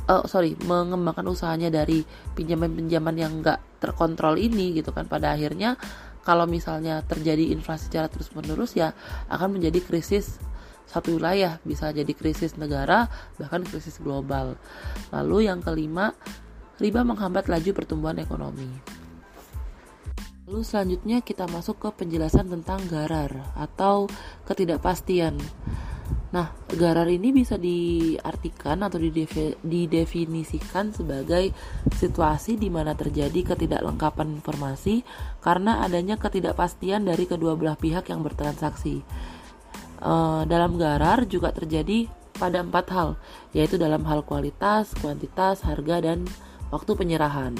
uh, 0.09 0.25
sorry 0.25 0.57
mengembangkan 0.65 1.29
usahanya 1.29 1.69
dari 1.69 2.05
pinjaman-pinjaman 2.37 3.17
yang 3.21 3.33
nggak 3.45 3.81
terkontrol 3.85 4.41
ini 4.41 4.73
gitu 4.81 4.93
kan 4.97 5.05
pada 5.05 5.37
akhirnya 5.37 5.77
kalau 6.25 6.49
misalnya 6.49 7.05
terjadi 7.05 7.53
inflasi 7.53 7.93
secara 7.93 8.09
terus 8.09 8.33
menerus 8.33 8.73
ya 8.73 8.97
akan 9.29 9.61
menjadi 9.61 9.85
krisis 9.85 10.41
satu 10.89 11.17
wilayah 11.21 11.61
bisa 11.65 11.93
jadi 11.93 12.09
krisis 12.13 12.57
negara 12.61 13.09
bahkan 13.41 13.65
krisis 13.65 14.01
global 14.01 14.57
lalu 15.13 15.49
yang 15.49 15.61
kelima 15.65 16.13
riba 16.83 17.07
menghambat 17.07 17.47
laju 17.47 17.71
pertumbuhan 17.75 18.19
ekonomi 18.19 18.95
Lalu 20.45 20.61
selanjutnya 20.61 21.25
kita 21.25 21.49
masuk 21.49 21.81
ke 21.81 22.05
penjelasan 22.05 22.53
tentang 22.53 22.85
garar 22.93 23.33
atau 23.57 24.05
ketidakpastian. 24.45 25.41
Nah, 26.37 26.53
garar 26.69 27.09
ini 27.09 27.33
bisa 27.33 27.57
diartikan 27.57 28.85
atau 28.85 29.01
didefinisikan 29.65 30.93
sebagai 30.93 31.55
situasi 31.97 32.61
di 32.61 32.69
mana 32.69 32.93
terjadi 32.93 33.55
ketidaklengkapan 33.55 34.37
informasi 34.43 35.01
karena 35.41 35.81
adanya 35.81 36.21
ketidakpastian 36.21 37.09
dari 37.09 37.25
kedua 37.25 37.57
belah 37.57 37.79
pihak 37.81 38.13
yang 38.13 38.21
bertransaksi. 38.21 39.01
E, 40.03 40.15
dalam 40.45 40.77
garar 40.77 41.25
juga 41.25 41.57
terjadi 41.57 42.05
pada 42.37 42.61
empat 42.61 42.87
hal, 42.93 43.09
yaitu 43.57 43.79
dalam 43.79 44.03
hal 44.05 44.27
kualitas, 44.27 44.91
kuantitas, 44.99 45.63
harga, 45.63 46.03
dan 46.03 46.27
waktu 46.75 46.99
penyerahan. 46.99 47.55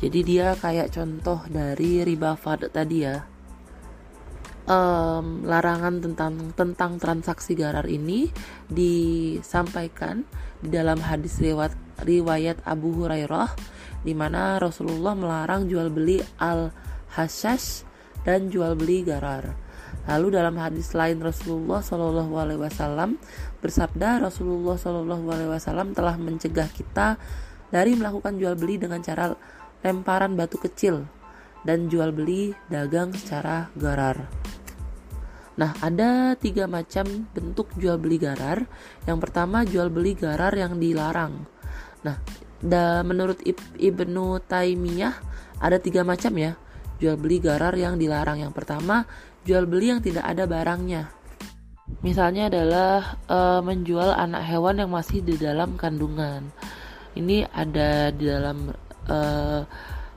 Jadi 0.00 0.24
dia 0.24 0.56
kayak 0.56 0.96
contoh 0.96 1.44
dari 1.52 2.00
riba 2.00 2.32
fad 2.40 2.72
tadi 2.72 3.04
ya 3.04 3.20
um, 4.70 5.42
larangan 5.44 5.98
tentang 5.98 6.54
tentang 6.54 6.92
transaksi 7.02 7.58
garar 7.58 7.84
ini 7.90 8.30
disampaikan 8.70 10.22
di 10.62 10.70
dalam 10.70 11.02
hadis 11.02 11.42
riwayat 11.42 11.74
riwayat 12.06 12.62
Abu 12.64 12.94
Hurairah 12.94 13.50
di 14.06 14.16
mana 14.16 14.56
Rasulullah 14.56 15.12
melarang 15.12 15.68
jual 15.68 15.92
beli 15.92 16.22
al 16.40 16.72
hasyash 17.12 17.84
dan 18.22 18.48
jual 18.48 18.78
beli 18.78 19.02
garar. 19.04 19.52
Lalu 20.08 20.40
dalam 20.40 20.56
hadis 20.56 20.96
lain 20.96 21.20
Rasulullah 21.20 21.84
Shallallahu 21.84 22.32
Alaihi 22.32 22.60
Wasallam 22.62 23.20
bersabda 23.60 24.24
Rasulullah 24.24 24.80
Shallallahu 24.80 25.28
Alaihi 25.28 25.50
Wasallam 25.52 25.92
telah 25.92 26.16
mencegah 26.16 26.72
kita 26.72 27.20
dari 27.70 27.94
melakukan 27.94 28.36
jual 28.36 28.54
beli 28.58 28.76
dengan 28.76 29.00
cara 29.00 29.32
lemparan 29.80 30.36
batu 30.36 30.60
kecil 30.60 31.06
dan 31.64 31.88
jual 31.88 32.12
beli 32.12 32.52
dagang 32.68 33.14
secara 33.16 33.70
garar. 33.78 34.28
Nah, 35.56 35.76
ada 35.84 36.34
tiga 36.40 36.64
macam 36.64 37.28
bentuk 37.36 37.68
jual 37.76 38.00
beli 38.00 38.16
garar. 38.16 38.64
Yang 39.04 39.18
pertama, 39.28 39.62
jual 39.66 39.92
beli 39.92 40.16
garar 40.16 40.54
yang 40.56 40.80
dilarang. 40.80 41.44
Nah, 42.00 42.16
da, 42.64 43.04
menurut 43.04 43.44
Ibnu 43.76 44.40
Taimiyah 44.48 45.14
ada 45.60 45.76
tiga 45.76 46.00
macam 46.00 46.32
ya 46.40 46.56
jual 47.00 47.16
beli 47.16 47.40
garar 47.40 47.72
yang 47.74 47.96
dilarang. 47.96 48.44
Yang 48.44 48.52
pertama, 48.54 49.08
jual 49.48 49.64
beli 49.64 49.96
yang 49.96 50.04
tidak 50.04 50.28
ada 50.28 50.44
barangnya. 50.44 51.08
Misalnya 52.04 52.46
adalah 52.46 53.18
e, 53.26 53.38
menjual 53.64 54.14
anak 54.14 54.46
hewan 54.46 54.78
yang 54.78 54.92
masih 54.92 55.24
di 55.24 55.34
dalam 55.40 55.74
kandungan. 55.74 56.52
Ini 57.18 57.48
ada 57.50 58.14
di 58.14 58.24
dalam 58.28 58.70
e, 59.08 59.18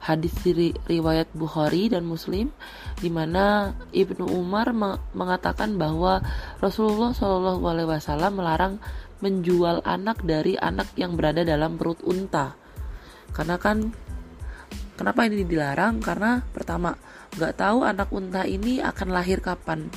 hadis 0.04 0.36
ri, 0.46 0.76
riwayat 0.86 1.32
Bukhari 1.32 1.88
dan 1.88 2.04
Muslim 2.04 2.52
di 3.00 3.08
mana 3.08 3.74
Ibnu 3.96 4.28
Umar 4.30 4.76
mengatakan 5.16 5.80
bahwa 5.80 6.20
Rasulullah 6.60 7.16
Shallallahu 7.16 7.64
alaihi 7.64 7.90
wasallam 7.90 8.38
melarang 8.38 8.74
menjual 9.24 9.80
anak 9.88 10.20
dari 10.28 10.60
anak 10.60 10.92
yang 11.00 11.16
berada 11.16 11.48
dalam 11.48 11.80
perut 11.80 12.04
unta. 12.04 12.60
Karena 13.32 13.56
kan 13.56 13.96
kenapa 15.00 15.24
ini 15.26 15.48
dilarang? 15.48 16.04
Karena 16.04 16.44
pertama 16.52 16.94
nggak 17.40 17.56
tahu 17.56 17.88
anak 17.88 18.12
unta 18.12 18.44
ini 18.44 18.84
akan 18.84 19.08
lahir 19.16 19.40
kapan. 19.40 19.88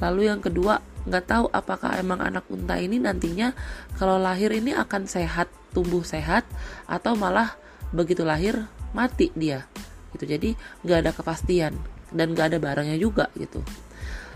Lalu 0.00 0.30
yang 0.30 0.40
kedua, 0.40 0.80
nggak 1.02 1.24
tahu 1.26 1.44
apakah 1.50 1.98
emang 1.98 2.22
anak 2.22 2.46
unta 2.46 2.78
ini 2.78 3.02
nantinya 3.02 3.50
kalau 3.98 4.16
lahir 4.16 4.54
ini 4.54 4.72
akan 4.72 5.10
sehat, 5.10 5.50
tumbuh 5.74 6.06
sehat, 6.06 6.46
atau 6.86 7.18
malah 7.18 7.58
begitu 7.90 8.22
lahir 8.22 8.66
mati 8.94 9.34
dia. 9.34 9.66
Gitu. 10.14 10.24
Jadi 10.28 10.50
nggak 10.86 10.98
ada 11.02 11.10
kepastian 11.12 11.74
dan 12.12 12.36
nggak 12.36 12.54
ada 12.54 12.58
barangnya 12.62 12.96
juga 12.96 13.28
gitu. 13.34 13.60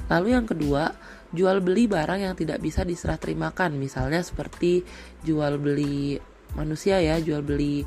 Lalu 0.07 0.29
yang 0.35 0.47
kedua, 0.47 0.91
jual 1.35 1.59
beli 1.63 1.91
barang 1.91 2.21
yang 2.23 2.35
tidak 2.39 2.63
bisa 2.63 2.87
diserah 2.87 3.19
terimakan, 3.19 3.75
misalnya 3.79 4.23
seperti 4.23 4.87
jual 5.27 5.59
beli 5.59 6.19
manusia 6.55 7.03
ya, 7.03 7.19
jual 7.19 7.43
beli 7.43 7.83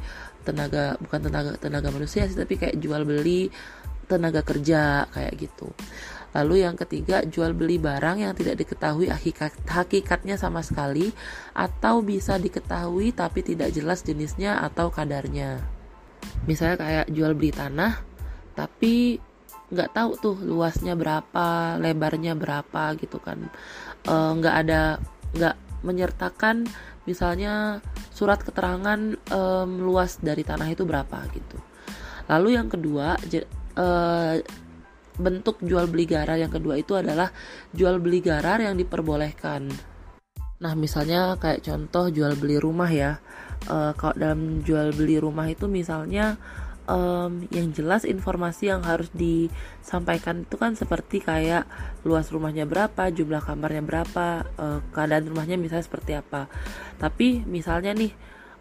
tenaga 0.49 0.95
bukan 1.03 1.19
tenaga 1.29 1.51
tenaga 1.60 1.89
manusia 1.91 2.23
sih 2.25 2.34
tapi 2.34 2.55
kayak 2.55 2.79
jual 2.79 3.03
beli 3.03 3.51
tenaga 4.10 4.41
kerja 4.41 5.06
kayak 5.13 5.34
gitu. 5.38 5.69
Lalu 6.30 6.62
yang 6.62 6.78
ketiga, 6.78 7.26
jual 7.26 7.58
beli 7.58 7.82
barang 7.82 8.22
yang 8.22 8.34
tidak 8.38 8.62
diketahui 8.62 9.10
hakikat, 9.10 9.54
hakikatnya 9.65 10.38
sama 10.38 10.62
sekali 10.62 11.10
atau 11.58 12.06
bisa 12.06 12.38
diketahui 12.38 13.13
tapi 13.13 13.41
tidak 13.41 13.74
jelas 13.74 14.06
jenisnya 14.06 14.62
atau 14.62 14.93
kadarnya. 14.93 15.62
Misalnya 16.45 16.78
kayak 16.78 17.06
jual 17.10 17.34
beli 17.34 17.50
tanah 17.50 18.02
tapi 18.54 19.17
nggak 19.69 19.89
tahu 19.93 20.12
tuh 20.22 20.38
luasnya 20.41 20.93
berapa, 20.93 21.78
lebarnya 21.82 22.38
berapa 22.38 22.93
gitu 22.98 23.17
kan. 23.17 23.50
E, 24.06 24.13
nggak 24.13 24.56
ada 24.65 25.02
nggak 25.34 25.56
menyertakan 25.82 26.65
misalnya 27.10 27.82
surat 28.13 28.43
keterangan 28.43 29.00
um, 29.32 29.69
luas 29.82 30.19
dari 30.22 30.45
tanah 30.45 30.69
itu 30.69 30.86
berapa 30.86 31.26
gitu. 31.34 31.58
Lalu 32.30 32.60
yang 32.60 32.69
kedua 32.69 33.17
uh, 33.77 34.39
bentuk 35.19 35.60
jual 35.60 35.86
beli 35.91 36.08
garar 36.08 36.39
yang 36.39 36.49
kedua 36.49 36.79
itu 36.79 36.95
adalah 36.95 37.29
jual 37.75 37.99
beli 37.99 38.23
garar 38.23 38.63
yang 38.63 38.79
diperbolehkan. 38.79 39.67
Nah, 40.60 40.73
misalnya 40.75 41.36
kayak 41.39 41.63
contoh 41.63 42.12
jual 42.12 42.36
beli 42.39 42.60
rumah 42.60 42.91
ya. 42.91 43.19
Uh, 43.67 43.91
kalau 43.99 44.15
dalam 44.15 44.63
jual 44.63 44.95
beli 44.95 45.19
rumah 45.19 45.51
itu 45.51 45.67
misalnya 45.67 46.39
um, 46.89 47.45
yang 47.53 47.69
jelas 47.71 48.03
informasi 48.03 48.73
yang 48.73 48.82
harus 48.82 49.08
disampaikan 49.13 50.43
itu 50.43 50.55
kan 50.58 50.73
seperti 50.73 51.21
kayak 51.21 51.69
luas 52.03 52.27
rumahnya 52.34 52.65
berapa, 52.65 53.13
jumlah 53.13 53.39
kamarnya 53.45 53.84
berapa, 53.86 54.27
uh, 54.58 54.79
keadaan 54.91 55.29
rumahnya 55.29 55.55
misalnya 55.55 55.86
seperti 55.86 56.17
apa. 56.17 56.49
Tapi 56.97 57.45
misalnya 57.45 57.93
nih 57.93 58.12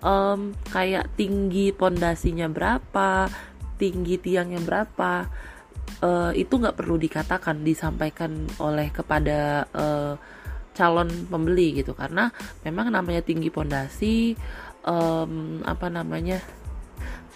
um, 0.05 0.53
kayak 0.71 1.16
tinggi 1.16 1.73
pondasinya 1.73 2.47
berapa, 2.47 3.27
tinggi 3.79 4.19
tiangnya 4.19 4.59
berapa 4.61 5.12
uh, 6.03 6.33
itu 6.35 6.55
nggak 6.59 6.77
perlu 6.77 7.01
dikatakan 7.01 7.62
disampaikan 7.64 8.45
oleh 8.61 8.91
kepada 8.93 9.64
uh, 9.73 10.14
calon 10.75 11.09
pembeli 11.27 11.83
gitu. 11.83 11.95
Karena 11.95 12.31
memang 12.62 12.93
namanya 12.93 13.23
tinggi 13.25 13.51
pondasi 13.51 14.35
um, 14.87 15.62
apa 15.67 15.91
namanya 15.91 16.38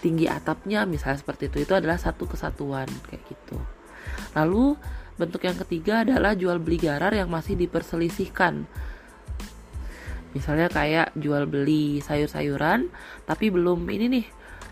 tinggi 0.03 0.27
atapnya 0.27 0.83
misalnya 0.83 1.23
seperti 1.23 1.47
itu 1.47 1.63
itu 1.63 1.73
adalah 1.75 1.95
satu 1.95 2.27
kesatuan 2.27 2.87
kayak 3.07 3.23
gitu. 3.27 3.57
Lalu 4.35 4.75
bentuk 5.15 5.45
yang 5.45 5.55
ketiga 5.55 6.03
adalah 6.03 6.35
jual 6.35 6.59
beli 6.59 6.81
garar 6.81 7.15
yang 7.15 7.31
masih 7.31 7.55
diperselisihkan. 7.55 8.67
Misalnya 10.33 10.67
kayak 10.67 11.13
jual 11.13 11.45
beli 11.45 12.01
sayur-sayuran 12.01 12.89
tapi 13.23 13.53
belum 13.53 13.85
ini 13.87 14.05
nih 14.09 14.25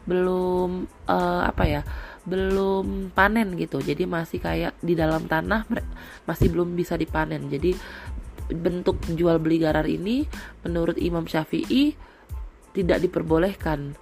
belum 0.05 0.87
uh, 1.07 1.41
apa 1.45 1.63
ya 1.67 1.81
belum 2.25 3.11
panen 3.13 3.57
gitu. 3.57 3.81
Jadi 3.81 4.05
masih 4.05 4.39
kayak 4.41 4.77
di 4.81 4.93
dalam 4.93 5.25
tanah 5.25 5.65
masih 6.29 6.53
belum 6.53 6.77
bisa 6.77 6.97
dipanen. 6.97 7.49
Jadi 7.49 7.73
bentuk 8.51 8.99
jual 9.15 9.39
beli 9.39 9.61
garar 9.63 9.87
ini 9.87 10.27
menurut 10.65 10.99
Imam 10.99 11.25
Syafi'i 11.25 11.95
tidak 12.71 13.03
diperbolehkan. 13.03 13.97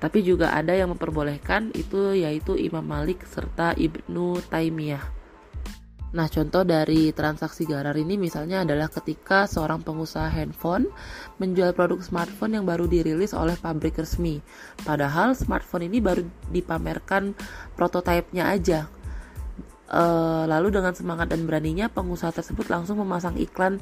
Tapi 0.00 0.24
juga 0.24 0.56
ada 0.56 0.72
yang 0.72 0.96
memperbolehkan 0.96 1.76
itu 1.76 2.16
yaitu 2.16 2.56
Imam 2.56 2.84
Malik 2.84 3.28
serta 3.28 3.76
Ibnu 3.76 4.40
Taimiyah 4.48 5.19
Nah, 6.10 6.26
contoh 6.26 6.66
dari 6.66 7.14
transaksi 7.14 7.62
garar 7.62 7.94
ini 7.94 8.18
misalnya 8.18 8.66
adalah 8.66 8.90
ketika 8.90 9.46
seorang 9.46 9.86
pengusaha 9.86 10.26
handphone 10.26 10.90
menjual 11.38 11.70
produk 11.70 12.02
smartphone 12.02 12.58
yang 12.58 12.66
baru 12.66 12.90
dirilis 12.90 13.30
oleh 13.30 13.54
pabrik 13.54 13.94
resmi. 13.94 14.42
Padahal 14.82 15.38
smartphone 15.38 15.86
ini 15.86 16.02
baru 16.02 16.26
dipamerkan 16.50 17.38
prototipenya 17.78 18.50
aja. 18.50 18.90
E, 19.86 20.02
lalu 20.50 20.74
dengan 20.74 20.98
semangat 20.98 21.30
dan 21.30 21.46
beraninya 21.46 21.86
pengusaha 21.86 22.34
tersebut 22.34 22.66
langsung 22.66 22.98
memasang 22.98 23.38
iklan 23.38 23.78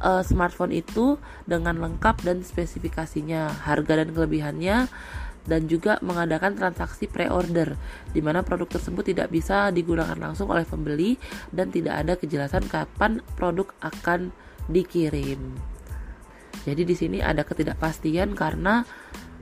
e, 0.00 0.24
smartphone 0.24 0.72
itu 0.72 1.20
dengan 1.44 1.76
lengkap 1.76 2.24
dan 2.24 2.40
spesifikasinya, 2.40 3.52
harga 3.68 4.00
dan 4.00 4.16
kelebihannya 4.16 4.88
dan 5.46 5.70
juga 5.70 5.98
mengadakan 6.02 6.58
transaksi 6.58 7.06
pre-order 7.06 7.78
di 8.10 8.20
mana 8.20 8.42
produk 8.42 8.66
tersebut 8.78 9.14
tidak 9.14 9.30
bisa 9.30 9.70
digunakan 9.70 10.18
langsung 10.18 10.50
oleh 10.50 10.66
pembeli 10.66 11.16
dan 11.54 11.70
tidak 11.70 11.94
ada 12.02 12.14
kejelasan 12.18 12.66
kapan 12.66 13.22
produk 13.38 13.70
akan 13.80 14.34
dikirim. 14.66 15.38
Jadi 16.66 16.82
di 16.82 16.94
sini 16.98 17.18
ada 17.22 17.46
ketidakpastian 17.46 18.34
karena 18.34 18.82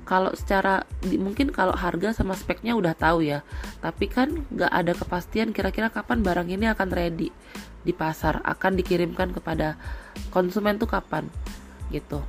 kalau 0.05 0.37
secara 0.37 0.85
mungkin 1.17 1.49
kalau 1.49 1.73
harga 1.73 2.13
sama 2.13 2.37
speknya 2.37 2.77
udah 2.77 2.93
tahu 2.93 3.25
ya, 3.25 3.41
tapi 3.81 4.13
kan 4.13 4.45
nggak 4.53 4.69
ada 4.69 4.93
kepastian 4.93 5.57
kira-kira 5.57 5.89
kapan 5.89 6.21
barang 6.21 6.49
ini 6.53 6.69
akan 6.69 6.93
ready 6.93 7.33
di 7.81 7.93
pasar, 7.97 8.45
akan 8.45 8.77
dikirimkan 8.77 9.33
kepada 9.33 9.81
konsumen 10.29 10.77
tuh 10.77 10.93
kapan 10.93 11.25
gitu. 11.89 12.21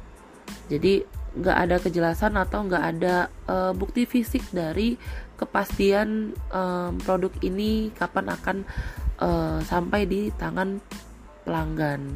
Jadi 0.71 1.03
nggak 1.35 1.57
ada 1.67 1.75
kejelasan 1.83 2.39
atau 2.39 2.63
nggak 2.63 2.85
ada 2.95 3.15
uh, 3.51 3.71
bukti 3.75 4.07
fisik 4.07 4.43
dari 4.55 4.95
kepastian 5.35 6.31
um, 6.55 6.95
produk 7.03 7.31
ini 7.43 7.91
kapan 7.91 8.31
akan 8.31 8.57
uh, 9.19 9.59
sampai 9.63 10.07
di 10.07 10.31
tangan 10.39 10.79
pelanggan. 11.43 12.15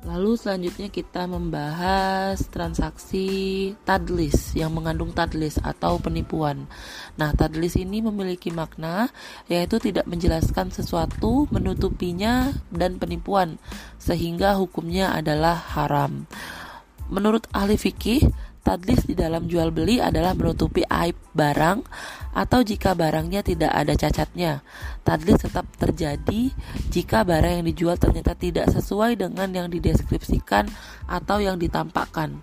Lalu 0.00 0.32
selanjutnya 0.32 0.88
kita 0.88 1.28
membahas 1.28 2.40
transaksi 2.48 3.28
tadlis 3.84 4.56
yang 4.56 4.72
mengandung 4.72 5.12
tadlis 5.12 5.60
atau 5.60 6.00
penipuan. 6.00 6.64
Nah, 7.20 7.36
tadlis 7.36 7.76
ini 7.76 8.00
memiliki 8.00 8.48
makna 8.48 9.12
yaitu 9.44 9.76
tidak 9.76 10.08
menjelaskan 10.08 10.72
sesuatu, 10.72 11.44
menutupinya 11.52 12.48
dan 12.72 12.96
penipuan 12.96 13.60
sehingga 14.00 14.56
hukumnya 14.56 15.12
adalah 15.12 15.60
haram. 15.76 16.24
Menurut 17.12 17.44
ahli 17.52 17.76
fikih, 17.76 18.24
tadlis 18.60 19.08
di 19.08 19.16
dalam 19.16 19.48
jual 19.48 19.72
beli 19.74 19.98
adalah 19.98 20.36
menutupi 20.36 20.84
aib 20.86 21.16
barang 21.32 21.82
atau 22.30 22.60
jika 22.62 22.94
barangnya 22.94 23.42
tidak 23.42 23.72
ada 23.72 23.94
cacatnya. 23.96 24.62
Tadlis 25.02 25.42
tetap 25.42 25.66
terjadi 25.76 26.52
jika 26.92 27.26
barang 27.26 27.60
yang 27.60 27.66
dijual 27.66 27.96
ternyata 27.98 28.38
tidak 28.38 28.70
sesuai 28.70 29.18
dengan 29.18 29.50
yang 29.50 29.68
dideskripsikan 29.72 30.70
atau 31.10 31.42
yang 31.42 31.58
ditampakkan. 31.58 32.40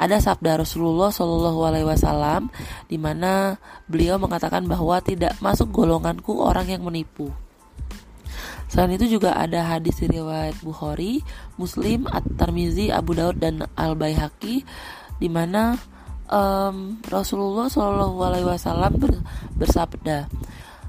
Ada 0.00 0.16
sabda 0.32 0.64
Rasulullah 0.64 1.12
Shallallahu 1.12 1.60
Alaihi 1.60 1.84
Wasallam 1.84 2.48
di 2.88 2.96
mana 2.96 3.60
beliau 3.84 4.16
mengatakan 4.16 4.64
bahwa 4.64 4.96
tidak 5.04 5.36
masuk 5.44 5.68
golonganku 5.68 6.40
orang 6.40 6.72
yang 6.72 6.80
menipu. 6.80 7.28
Selain 8.70 8.94
itu 8.94 9.18
juga 9.18 9.34
ada 9.34 9.66
hadis 9.66 9.98
riwayat 9.98 10.54
Bukhari, 10.62 11.26
Muslim, 11.58 12.06
At-Tirmizi, 12.06 12.94
Abu 12.94 13.18
Daud 13.18 13.42
dan 13.42 13.66
Al-Baihaqi 13.74 14.62
di 15.20 15.28
mana 15.28 15.76
um, 16.32 16.96
Rasulullah 17.04 17.68
Shallallahu 17.68 18.18
alaihi 18.24 18.48
wasallam 18.48 18.96
bersabda, 19.54 20.32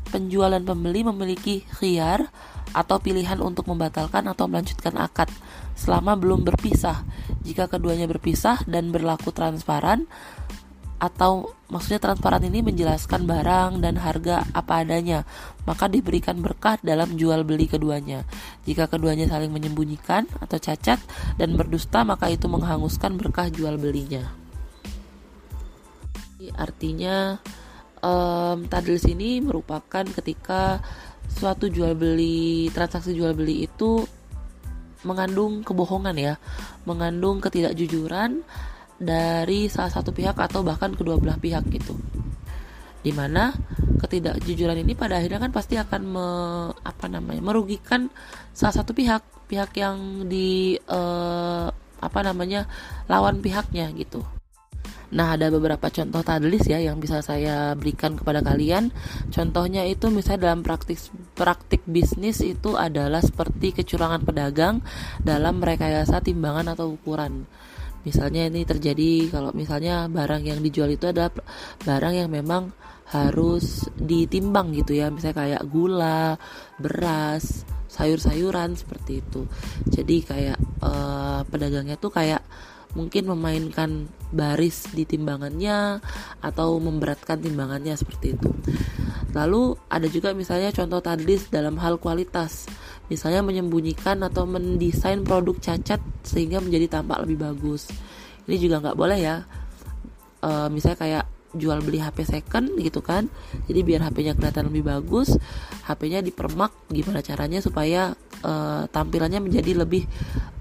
penjual 0.10 0.56
dan 0.56 0.64
pembeli 0.64 1.04
memiliki 1.04 1.68
khiyar 1.78 2.32
atau 2.72 3.04
pilihan 3.04 3.44
untuk 3.44 3.68
membatalkan 3.68 4.32
atau 4.32 4.48
melanjutkan 4.48 4.96
akad 4.96 5.28
selama 5.76 6.16
belum 6.16 6.48
berpisah. 6.48 7.04
Jika 7.44 7.68
keduanya 7.68 8.08
berpisah 8.08 8.64
dan 8.64 8.96
berlaku 8.96 9.36
transparan, 9.36 10.08
atau 11.02 11.50
maksudnya 11.66 11.98
transparan 11.98 12.46
ini 12.46 12.62
menjelaskan 12.62 13.26
barang 13.26 13.82
dan 13.82 13.98
harga 13.98 14.46
apa 14.54 14.86
adanya, 14.86 15.26
maka 15.66 15.90
diberikan 15.90 16.38
berkah 16.46 16.78
dalam 16.86 17.18
jual 17.18 17.42
beli 17.42 17.66
keduanya. 17.66 18.22
Jika 18.70 18.86
keduanya 18.86 19.26
saling 19.26 19.50
menyembunyikan 19.50 20.30
atau 20.38 20.62
cacat 20.62 21.02
dan 21.42 21.58
berdusta, 21.58 22.06
maka 22.06 22.30
itu 22.30 22.46
menghanguskan 22.46 23.18
berkah 23.18 23.50
jual 23.50 23.82
belinya. 23.82 24.30
Artinya, 26.54 27.42
um, 28.06 28.70
tadlis 28.70 29.10
ini 29.10 29.42
merupakan 29.42 30.06
ketika 30.06 30.86
suatu 31.34 31.66
jual 31.66 31.98
beli 31.98 32.70
transaksi 32.70 33.18
jual 33.18 33.34
beli 33.34 33.66
itu 33.66 34.06
mengandung 35.02 35.66
kebohongan 35.66 36.14
ya, 36.14 36.38
mengandung 36.86 37.42
ketidakjujuran 37.42 38.46
dari 39.02 39.66
salah 39.66 39.90
satu 39.90 40.14
pihak 40.14 40.38
atau 40.38 40.62
bahkan 40.62 40.94
kedua 40.94 41.18
belah 41.18 41.42
pihak 41.42 41.66
gitu. 41.74 41.98
Di 43.02 43.10
mana 43.10 43.50
ketidakjujuran 43.98 44.78
ini 44.86 44.94
pada 44.94 45.18
akhirnya 45.18 45.42
kan 45.42 45.50
pasti 45.50 45.74
akan 45.82 46.02
me, 46.06 46.28
apa 46.86 47.10
namanya 47.10 47.42
merugikan 47.42 48.14
salah 48.54 48.78
satu 48.78 48.94
pihak 48.94 49.26
pihak 49.50 49.74
yang 49.74 50.30
di 50.30 50.78
eh, 50.78 51.68
apa 52.02 52.20
namanya 52.22 52.70
lawan 53.10 53.42
pihaknya 53.42 53.90
gitu. 53.98 54.22
Nah, 55.12 55.36
ada 55.36 55.52
beberapa 55.52 55.92
contoh 55.92 56.24
tadlis 56.24 56.64
ya 56.72 56.80
yang 56.80 56.96
bisa 57.04 57.20
saya 57.20 57.76
berikan 57.76 58.16
kepada 58.16 58.40
kalian. 58.40 58.96
Contohnya 59.28 59.84
itu 59.84 60.08
misalnya 60.08 60.48
dalam 60.48 60.64
praktik 60.64 61.04
praktik 61.36 61.84
bisnis 61.84 62.40
itu 62.40 62.80
adalah 62.80 63.20
seperti 63.20 63.76
kecurangan 63.76 64.24
pedagang 64.24 64.80
dalam 65.20 65.60
merekayasa 65.60 66.24
timbangan 66.24 66.72
atau 66.72 66.96
ukuran 66.96 67.44
misalnya 68.02 68.50
ini 68.50 68.66
terjadi 68.66 69.30
kalau 69.30 69.52
misalnya 69.54 70.10
barang 70.10 70.44
yang 70.46 70.60
dijual 70.60 70.90
itu 70.92 71.10
ada 71.10 71.30
barang 71.86 72.14
yang 72.14 72.30
memang 72.30 72.74
harus 73.12 73.92
ditimbang 74.00 74.72
gitu 74.72 74.96
ya. 74.96 75.12
Misalnya 75.12 75.38
kayak 75.38 75.64
gula 75.68 76.40
beras 76.80 77.68
sayur-sayuran 77.92 78.80
seperti 78.80 79.20
itu. 79.20 79.44
Jadi 79.92 80.16
kayak 80.24 80.58
uh, 80.80 81.44
pedagangnya 81.44 82.00
tuh 82.00 82.10
kayak 82.10 82.42
mungkin 82.92 83.24
memainkan 83.32 84.12
baris 84.32 84.92
di 84.92 85.08
timbangannya 85.08 86.00
atau 86.44 86.80
memberatkan 86.80 87.40
timbangannya 87.40 87.96
seperti 87.96 88.36
itu. 88.36 88.50
Lalu 89.32 89.80
ada 89.88 90.08
juga 90.12 90.36
misalnya 90.36 90.76
contoh 90.76 91.00
tadlis 91.00 91.48
dalam 91.48 91.80
hal 91.80 92.00
kualitas, 92.04 92.68
misalnya 93.12 93.44
menyembunyikan 93.44 94.24
atau 94.24 94.48
mendesain 94.48 95.20
produk 95.28 95.60
cacat 95.60 96.00
sehingga 96.24 96.64
menjadi 96.64 96.88
tampak 96.88 97.28
lebih 97.28 97.44
bagus. 97.44 97.92
Ini 98.48 98.56
juga 98.56 98.80
nggak 98.80 98.96
boleh 98.96 99.20
ya. 99.20 99.44
E, 100.40 100.52
misalnya 100.72 100.98
kayak 101.04 101.26
jual 101.52 101.84
beli 101.84 102.00
HP 102.00 102.24
second 102.24 102.80
gitu 102.80 103.04
kan 103.04 103.28
jadi 103.68 103.84
biar 103.84 104.02
HP-nya 104.08 104.40
kelihatan 104.40 104.72
lebih 104.72 104.88
bagus 104.88 105.36
HP-nya 105.84 106.24
dipermak 106.24 106.72
gimana 106.88 107.20
caranya 107.20 107.60
supaya 107.60 108.16
uh, 108.44 108.86
tampilannya 108.90 109.42
menjadi 109.42 109.82
lebih 109.86 110.06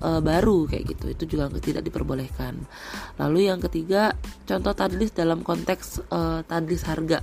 uh, 0.01 0.21
baru 0.21 0.69
kayak 0.71 0.85
gitu. 0.97 1.05
Itu 1.13 1.25
juga 1.27 1.51
tidak 1.61 1.85
diperbolehkan. 1.85 2.57
Lalu 3.21 3.51
yang 3.51 3.61
ketiga 3.61 4.15
contoh 4.45 4.73
tadlis 4.73 5.13
dalam 5.13 5.45
konteks 5.45 6.09
uh, 6.13 6.41
tadlis 6.45 6.85
harga 6.87 7.21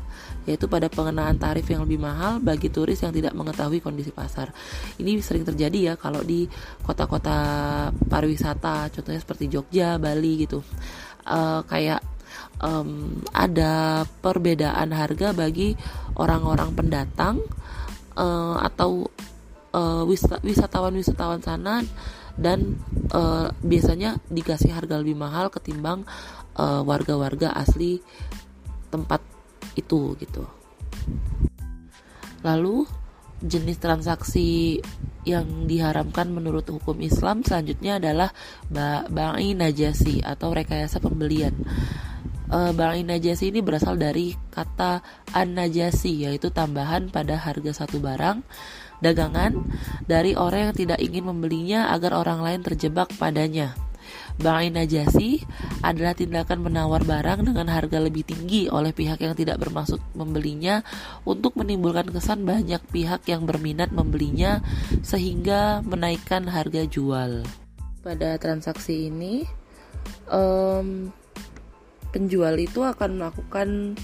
yaitu 0.47 0.71
pada 0.71 0.87
pengenaan 0.87 1.35
tarif 1.35 1.67
yang 1.67 1.83
lebih 1.83 1.99
mahal 1.99 2.39
bagi 2.39 2.71
turis 2.71 3.03
yang 3.03 3.11
tidak 3.11 3.35
mengetahui 3.35 3.83
kondisi 3.83 4.15
pasar. 4.15 4.51
Ini 4.97 5.19
sering 5.19 5.43
terjadi 5.43 5.93
ya 5.93 5.93
kalau 5.99 6.23
di 6.23 6.47
kota-kota 6.81 7.37
pariwisata 7.91 8.93
contohnya 8.93 9.19
seperti 9.19 9.51
Jogja 9.51 9.99
Bali 9.99 10.47
gitu. 10.47 10.63
Uh, 11.27 11.59
kayak 11.67 11.99
um, 12.63 13.19
ada 13.35 14.03
perbedaan 14.23 14.89
harga 14.95 15.35
bagi 15.35 15.75
orang-orang 16.17 16.73
pendatang 16.73 17.43
uh, 18.17 18.57
atau 18.63 19.05
uh, 19.77 20.03
wisatawan-wisatawan 20.41 21.41
sana 21.45 21.85
dan 22.37 22.81
uh, 23.13 23.53
biasanya 23.61 24.17
dikasih 24.29 24.73
harga 24.73 24.97
lebih 24.97 25.17
mahal 25.17 25.53
ketimbang 25.53 26.05
warga-warga 26.57 27.53
uh, 27.53 27.61
asli 27.61 28.01
tempat 28.89 29.21
itu 29.77 30.17
gitu. 30.17 30.41
Lalu 32.41 32.89
jenis 33.37 33.77
transaksi 33.77 34.81
yang 35.21 35.69
diharamkan 35.69 36.33
menurut 36.33 36.65
hukum 36.65 36.97
Islam 37.05 37.45
selanjutnya 37.45 38.01
adalah 38.01 38.33
ba'i 39.13 39.53
najasi 39.53 40.25
atau 40.25 40.49
rekayasa 40.49 40.97
pembelian 40.97 41.53
uh, 42.51 42.71
barang 42.73 43.03
najasi 43.03 43.51
ini 43.51 43.59
berasal 43.63 43.99
dari 43.99 44.33
kata 44.51 45.03
an-najasi 45.35 46.27
yaitu 46.27 46.51
tambahan 46.51 47.11
pada 47.11 47.35
harga 47.37 47.85
satu 47.85 47.99
barang 47.99 48.43
dagangan 49.03 49.65
dari 50.05 50.33
orang 50.33 50.71
yang 50.71 50.75
tidak 50.75 50.99
ingin 51.01 51.29
membelinya 51.29 51.93
agar 51.93 52.17
orang 52.17 52.41
lain 52.41 52.61
terjebak 52.65 53.11
padanya. 53.17 53.77
Barang 54.37 54.69
najasi 54.69 55.41
adalah 55.81 56.13
tindakan 56.13 56.61
menawar 56.61 57.01
barang 57.01 57.41
dengan 57.41 57.73
harga 57.73 57.97
lebih 57.97 58.21
tinggi 58.21 58.69
oleh 58.69 58.93
pihak 58.93 59.17
yang 59.17 59.33
tidak 59.33 59.57
bermaksud 59.57 59.97
membelinya 60.13 60.85
untuk 61.25 61.57
menimbulkan 61.57 62.13
kesan 62.13 62.45
banyak 62.45 62.79
pihak 62.93 63.25
yang 63.25 63.49
berminat 63.49 63.89
membelinya 63.89 64.61
sehingga 65.01 65.81
menaikkan 65.81 66.45
harga 66.45 66.85
jual. 66.85 67.41
Pada 68.05 68.37
transaksi 68.37 69.09
ini, 69.09 69.41
um, 70.29 71.09
penjual 72.13 72.53
itu 72.61 72.85
akan 72.85 73.17
melakukan 73.17 73.97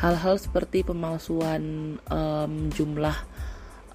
hal-hal 0.00 0.40
seperti 0.40 0.80
pemalsuan 0.80 1.96
um, 2.08 2.72
jumlah 2.72 3.14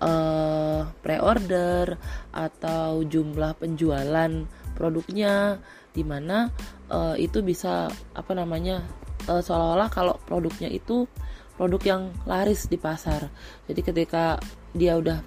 uh, 0.01 0.89
pre-order 1.03 1.95
atau 2.31 3.03
jumlah 3.05 3.55
penjualan 3.59 4.31
produknya 4.75 5.59
di 5.95 6.03
mana 6.03 6.51
uh, 6.91 7.15
itu 7.15 7.39
bisa 7.39 7.87
apa 8.11 8.31
namanya 8.35 8.83
uh, 9.31 9.39
seolah-olah 9.39 9.87
kalau 9.87 10.15
produknya 10.27 10.67
itu 10.67 11.07
produk 11.55 11.81
yang 11.87 12.03
laris 12.27 12.67
di 12.67 12.75
pasar. 12.75 13.31
Jadi 13.67 13.81
ketika 13.81 14.35
dia 14.75 14.99
udah 14.99 15.23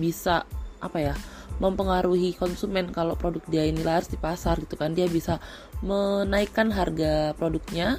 bisa 0.00 0.48
apa 0.80 0.98
ya 1.00 1.14
mempengaruhi 1.58 2.38
konsumen 2.38 2.94
kalau 2.94 3.18
produk 3.18 3.42
dia 3.50 3.66
ini 3.66 3.82
laris 3.82 4.08
di 4.08 4.16
pasar 4.16 4.62
gitu 4.62 4.78
kan 4.78 4.94
dia 4.94 5.10
bisa 5.10 5.42
menaikkan 5.82 6.70
harga 6.70 7.34
produknya 7.34 7.98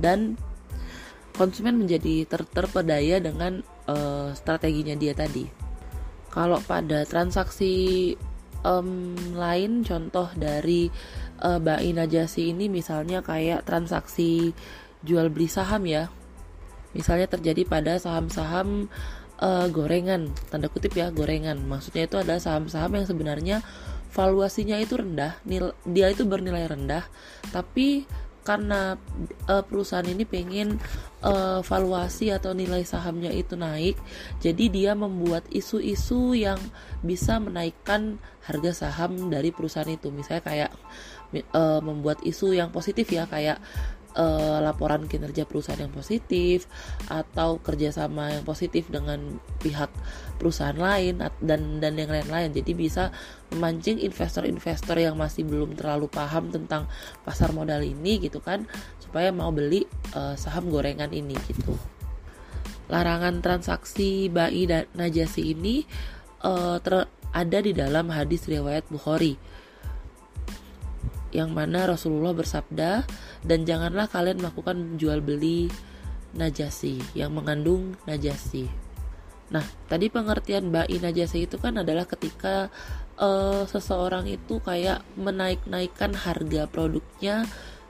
dan 0.00 0.40
konsumen 1.36 1.76
menjadi 1.76 2.24
ter 2.24 2.42
terpedaya 2.48 3.20
dengan 3.20 3.60
uh, 3.88 4.30
strateginya 4.36 4.94
dia 4.96 5.12
tadi. 5.16 5.46
Kalau 6.32 6.58
pada 6.66 7.06
transaksi 7.06 8.12
um, 8.66 9.14
lain 9.38 9.86
contoh 9.86 10.26
dari 10.34 10.90
uh, 11.44 11.62
Mbak 11.62 11.80
Inajasi 11.84 12.50
ini 12.50 12.66
misalnya 12.66 13.22
kayak 13.22 13.62
transaksi 13.68 14.50
jual 15.06 15.30
beli 15.30 15.46
saham 15.46 15.86
ya. 15.86 16.10
Misalnya 16.94 17.26
terjadi 17.26 17.66
pada 17.66 17.98
saham-saham 17.98 18.86
uh, 19.42 19.66
gorengan 19.70 20.30
tanda 20.50 20.66
kutip 20.66 20.94
ya 20.94 21.10
gorengan. 21.14 21.62
Maksudnya 21.62 22.06
itu 22.10 22.16
adalah 22.18 22.42
saham-saham 22.42 22.98
yang 22.98 23.06
sebenarnya 23.06 23.56
valuasinya 24.14 24.78
itu 24.78 24.94
rendah 24.94 25.42
nil, 25.42 25.74
dia 25.82 26.06
itu 26.06 26.22
bernilai 26.22 26.70
rendah 26.70 27.02
tapi 27.50 28.06
karena 28.46 28.94
uh, 29.50 29.64
perusahaan 29.66 30.06
ini 30.06 30.22
pengen 30.22 30.78
uh, 31.24 31.64
valuasi 31.64 32.28
atau 32.30 32.52
nilai 32.52 32.84
sahamnya 32.84 33.32
itu 33.32 33.56
naik 33.56 33.96
jadi 34.38 34.64
dia 34.68 34.92
membuat 34.92 35.48
isu-isu 35.48 36.36
yang 36.36 36.60
bisa 37.00 37.40
menaikkan 37.40 38.20
harga 38.44 38.86
saham 38.86 39.32
dari 39.32 39.50
perusahaan 39.50 39.88
itu. 39.88 40.12
Misalnya 40.12 40.44
kayak 40.44 40.70
uh, 41.56 41.80
membuat 41.80 42.20
isu 42.22 42.52
yang 42.52 42.68
positif 42.68 43.08
ya 43.08 43.24
kayak 43.24 43.58
uh, 44.14 44.58
laporan 44.62 45.06
kinerja 45.10 45.44
perusahaan 45.44 45.78
yang 45.78 45.92
positif 45.92 46.70
atau 47.10 47.58
kerjasama 47.60 48.34
yang 48.34 48.44
positif 48.46 48.88
dengan 48.88 49.38
pihak 49.60 49.90
perusahaan 50.38 50.76
lain 50.76 51.20
dan 51.42 51.82
dan 51.82 51.94
yang 51.98 52.10
lain-lain. 52.10 52.50
Jadi 52.54 52.72
bisa 52.74 53.10
memancing 53.54 54.02
investor-investor 54.02 54.98
yang 54.98 55.14
masih 55.18 55.46
belum 55.46 55.78
terlalu 55.78 56.10
paham 56.10 56.50
tentang 56.50 56.90
pasar 57.22 57.50
modal 57.54 57.82
ini 57.82 58.18
gitu 58.22 58.42
kan 58.42 58.66
supaya 59.02 59.30
mau 59.30 59.50
beli 59.54 59.86
uh, 60.14 60.34
saham 60.38 60.70
gorengan 60.70 61.10
ini 61.10 61.34
gitu. 61.50 61.74
Larangan 62.90 63.40
transaksi 63.40 64.28
bai 64.28 64.68
dan 64.68 64.86
najasi 64.92 65.56
ini 65.56 65.82
uh, 66.44 66.78
ter 66.78 67.08
ada 67.34 67.58
di 67.58 67.74
dalam 67.74 68.14
hadis 68.14 68.46
riwayat 68.46 68.86
Bukhari 68.86 69.34
yang 71.34 71.50
mana 71.50 71.90
Rasulullah 71.90 72.30
bersabda 72.30 73.02
dan 73.42 73.66
janganlah 73.66 74.06
kalian 74.06 74.38
melakukan 74.38 74.94
jual 74.96 75.18
beli 75.18 75.66
najasi 76.38 77.02
yang 77.18 77.34
mengandung 77.34 77.98
najasi. 78.06 78.70
Nah, 79.50 79.66
tadi 79.90 80.08
pengertian 80.08 80.70
bai 80.70 80.96
najasi 80.98 81.50
itu 81.50 81.58
kan 81.58 81.82
adalah 81.82 82.06
ketika 82.06 82.72
uh, 83.18 83.66
seseorang 83.66 84.30
itu 84.30 84.62
kayak 84.62 85.02
menaik-naikkan 85.18 86.14
harga 86.14 86.70
produknya 86.70 87.44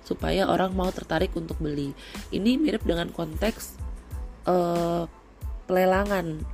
supaya 0.04 0.48
orang 0.48 0.76
mau 0.76 0.88
tertarik 0.92 1.32
untuk 1.36 1.56
beli. 1.60 1.96
Ini 2.32 2.60
mirip 2.60 2.84
dengan 2.84 3.08
konteks 3.12 3.80
uh, 4.48 5.08
pelelangan 5.64 6.44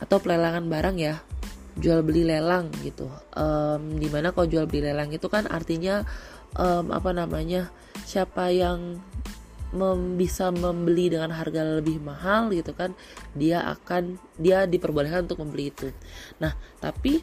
atau 0.00 0.16
pelelangan 0.16 0.64
barang 0.64 0.96
ya 0.96 1.20
jual 1.78 2.02
beli 2.02 2.26
lelang 2.26 2.72
gitu. 2.82 3.06
Um, 3.36 4.00
di 4.00 4.10
mana 4.10 4.34
kalau 4.34 4.50
jual 4.50 4.66
beli 4.66 4.90
lelang 4.90 5.14
itu 5.14 5.26
kan 5.30 5.46
artinya 5.46 6.02
um, 6.58 6.90
apa 6.90 7.14
namanya 7.14 7.70
siapa 8.02 8.50
yang 8.50 8.98
mem 9.70 10.18
bisa 10.18 10.50
membeli 10.50 11.14
dengan 11.14 11.30
harga 11.30 11.78
lebih 11.78 12.02
mahal 12.02 12.50
gitu 12.50 12.74
kan 12.74 12.90
dia 13.38 13.62
akan 13.62 14.18
dia 14.34 14.66
diperbolehkan 14.66 15.30
untuk 15.30 15.46
membeli 15.46 15.70
itu. 15.70 15.94
Nah 16.42 16.58
tapi 16.82 17.22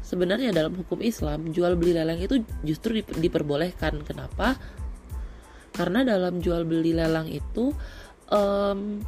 sebenarnya 0.00 0.52
dalam 0.52 0.72
hukum 0.76 1.04
Islam 1.04 1.52
jual 1.52 1.76
beli 1.76 1.92
lelang 1.92 2.16
itu 2.20 2.40
justru 2.64 3.04
diperbolehkan. 3.04 4.00
Kenapa? 4.04 4.56
Karena 5.76 6.06
dalam 6.06 6.40
jual 6.40 6.64
beli 6.64 6.96
lelang 6.96 7.28
itu 7.28 7.74
um, 8.32 9.04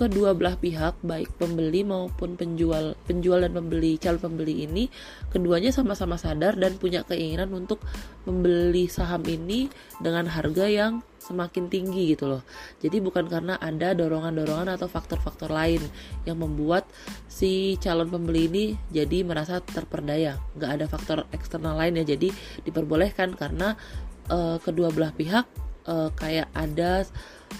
kedua 0.00 0.32
belah 0.32 0.56
pihak 0.56 0.96
baik 1.04 1.28
pembeli 1.36 1.84
maupun 1.84 2.40
penjual 2.40 2.96
penjual 3.04 3.44
dan 3.44 3.52
pembeli 3.52 4.00
calon 4.00 4.16
pembeli 4.16 4.64
ini 4.64 4.88
keduanya 5.28 5.68
sama-sama 5.68 6.16
sadar 6.16 6.56
dan 6.56 6.80
punya 6.80 7.04
keinginan 7.04 7.52
untuk 7.52 7.84
membeli 8.24 8.88
saham 8.88 9.20
ini 9.28 9.68
dengan 10.00 10.24
harga 10.24 10.64
yang 10.64 11.04
semakin 11.20 11.68
tinggi 11.68 12.16
gitu 12.16 12.26
loh. 12.26 12.42
Jadi 12.80 12.98
bukan 12.98 13.28
karena 13.28 13.60
ada 13.60 13.92
dorongan-dorongan 13.92 14.74
atau 14.74 14.88
faktor-faktor 14.88 15.52
lain 15.52 15.84
yang 16.24 16.40
membuat 16.40 16.88
si 17.28 17.76
calon 17.78 18.08
pembeli 18.08 18.48
ini 18.48 18.64
jadi 18.88 19.22
merasa 19.22 19.60
terperdaya. 19.60 20.40
Nggak 20.56 20.70
ada 20.80 20.86
faktor 20.88 21.18
eksternal 21.30 21.76
lain 21.76 22.00
ya 22.00 22.16
jadi 22.16 22.32
diperbolehkan 22.64 23.36
karena 23.36 23.76
uh, 24.32 24.56
kedua 24.64 24.90
belah 24.90 25.12
pihak 25.12 25.44
uh, 25.86 26.08
kayak 26.16 26.48
ada 26.56 27.04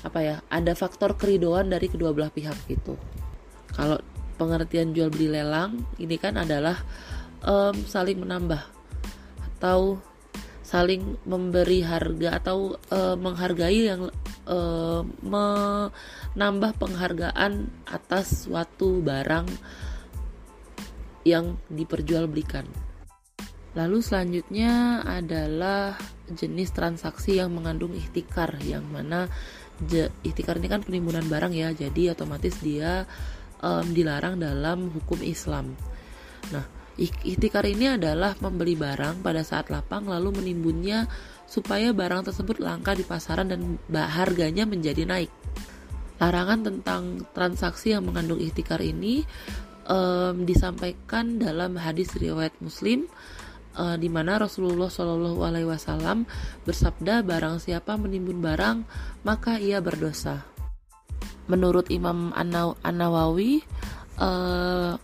apa 0.00 0.18
ya 0.22 0.36
ada 0.48 0.72
faktor 0.72 1.18
keridoan 1.18 1.68
dari 1.68 1.90
kedua 1.90 2.14
belah 2.14 2.32
pihak 2.32 2.56
gitu 2.70 2.96
kalau 3.74 4.00
pengertian 4.40 4.96
jual 4.96 5.12
beli 5.12 5.28
lelang 5.28 5.84
ini 6.00 6.16
kan 6.16 6.40
adalah 6.40 6.80
um, 7.44 7.76
saling 7.84 8.20
menambah 8.20 8.64
atau 9.60 10.00
saling 10.64 11.18
memberi 11.26 11.82
harga 11.82 12.38
atau 12.40 12.78
uh, 12.94 13.18
menghargai 13.18 13.90
yang 13.90 14.08
uh, 14.46 15.02
menambah 15.20 16.72
penghargaan 16.78 17.68
atas 17.90 18.46
suatu 18.46 19.02
barang 19.02 19.50
yang 21.26 21.58
diperjualbelikan. 21.68 22.64
Lalu 23.74 23.98
selanjutnya 24.02 25.02
adalah 25.06 25.94
jenis 26.30 26.74
transaksi 26.74 27.38
yang 27.38 27.54
mengandung 27.54 27.94
ikhtikar 27.94 28.58
yang 28.66 28.86
mana 28.90 29.30
ikhtikar 30.24 30.60
ini 30.60 30.68
kan 30.68 30.84
penimbunan 30.84 31.24
barang 31.24 31.52
ya 31.56 31.72
jadi 31.72 32.12
otomatis 32.12 32.60
dia 32.60 33.08
um, 33.64 33.86
dilarang 33.90 34.36
dalam 34.40 34.92
hukum 34.92 35.20
Islam. 35.24 35.72
Nah 36.52 36.64
ikhtikar 37.00 37.64
ini 37.64 37.96
adalah 37.96 38.36
membeli 38.44 38.76
barang 38.76 39.24
pada 39.24 39.40
saat 39.40 39.72
lapang 39.72 40.04
lalu 40.04 40.42
menimbunnya 40.42 41.08
supaya 41.48 41.90
barang 41.96 42.28
tersebut 42.28 42.60
langka 42.60 42.92
di 42.92 43.02
pasaran 43.02 43.48
dan 43.48 43.80
harganya 43.90 44.68
menjadi 44.68 45.08
naik. 45.08 45.32
Larangan 46.20 46.60
tentang 46.60 47.24
transaksi 47.32 47.96
yang 47.96 48.04
mengandung 48.04 48.36
ikhtikar 48.36 48.84
ini 48.84 49.24
um, 49.88 50.44
disampaikan 50.44 51.40
dalam 51.40 51.80
hadis 51.80 52.12
riwayat 52.12 52.52
Muslim 52.60 53.08
uh, 53.80 53.96
di 53.96 54.12
mana 54.12 54.36
Rasulullah 54.36 54.92
Shallallahu 54.92 55.40
Alaihi 55.40 55.64
Wasallam 55.64 56.28
bersabda 56.68 57.24
barang 57.24 57.64
siapa 57.64 57.96
menimbun 57.96 58.44
barang 58.44 58.84
maka 59.24 59.56
ia 59.56 59.80
berdosa. 59.80 60.44
Menurut 61.48 61.90
Imam 61.90 62.30
An-Nawawi, 62.36 63.58
uh, 64.22 64.94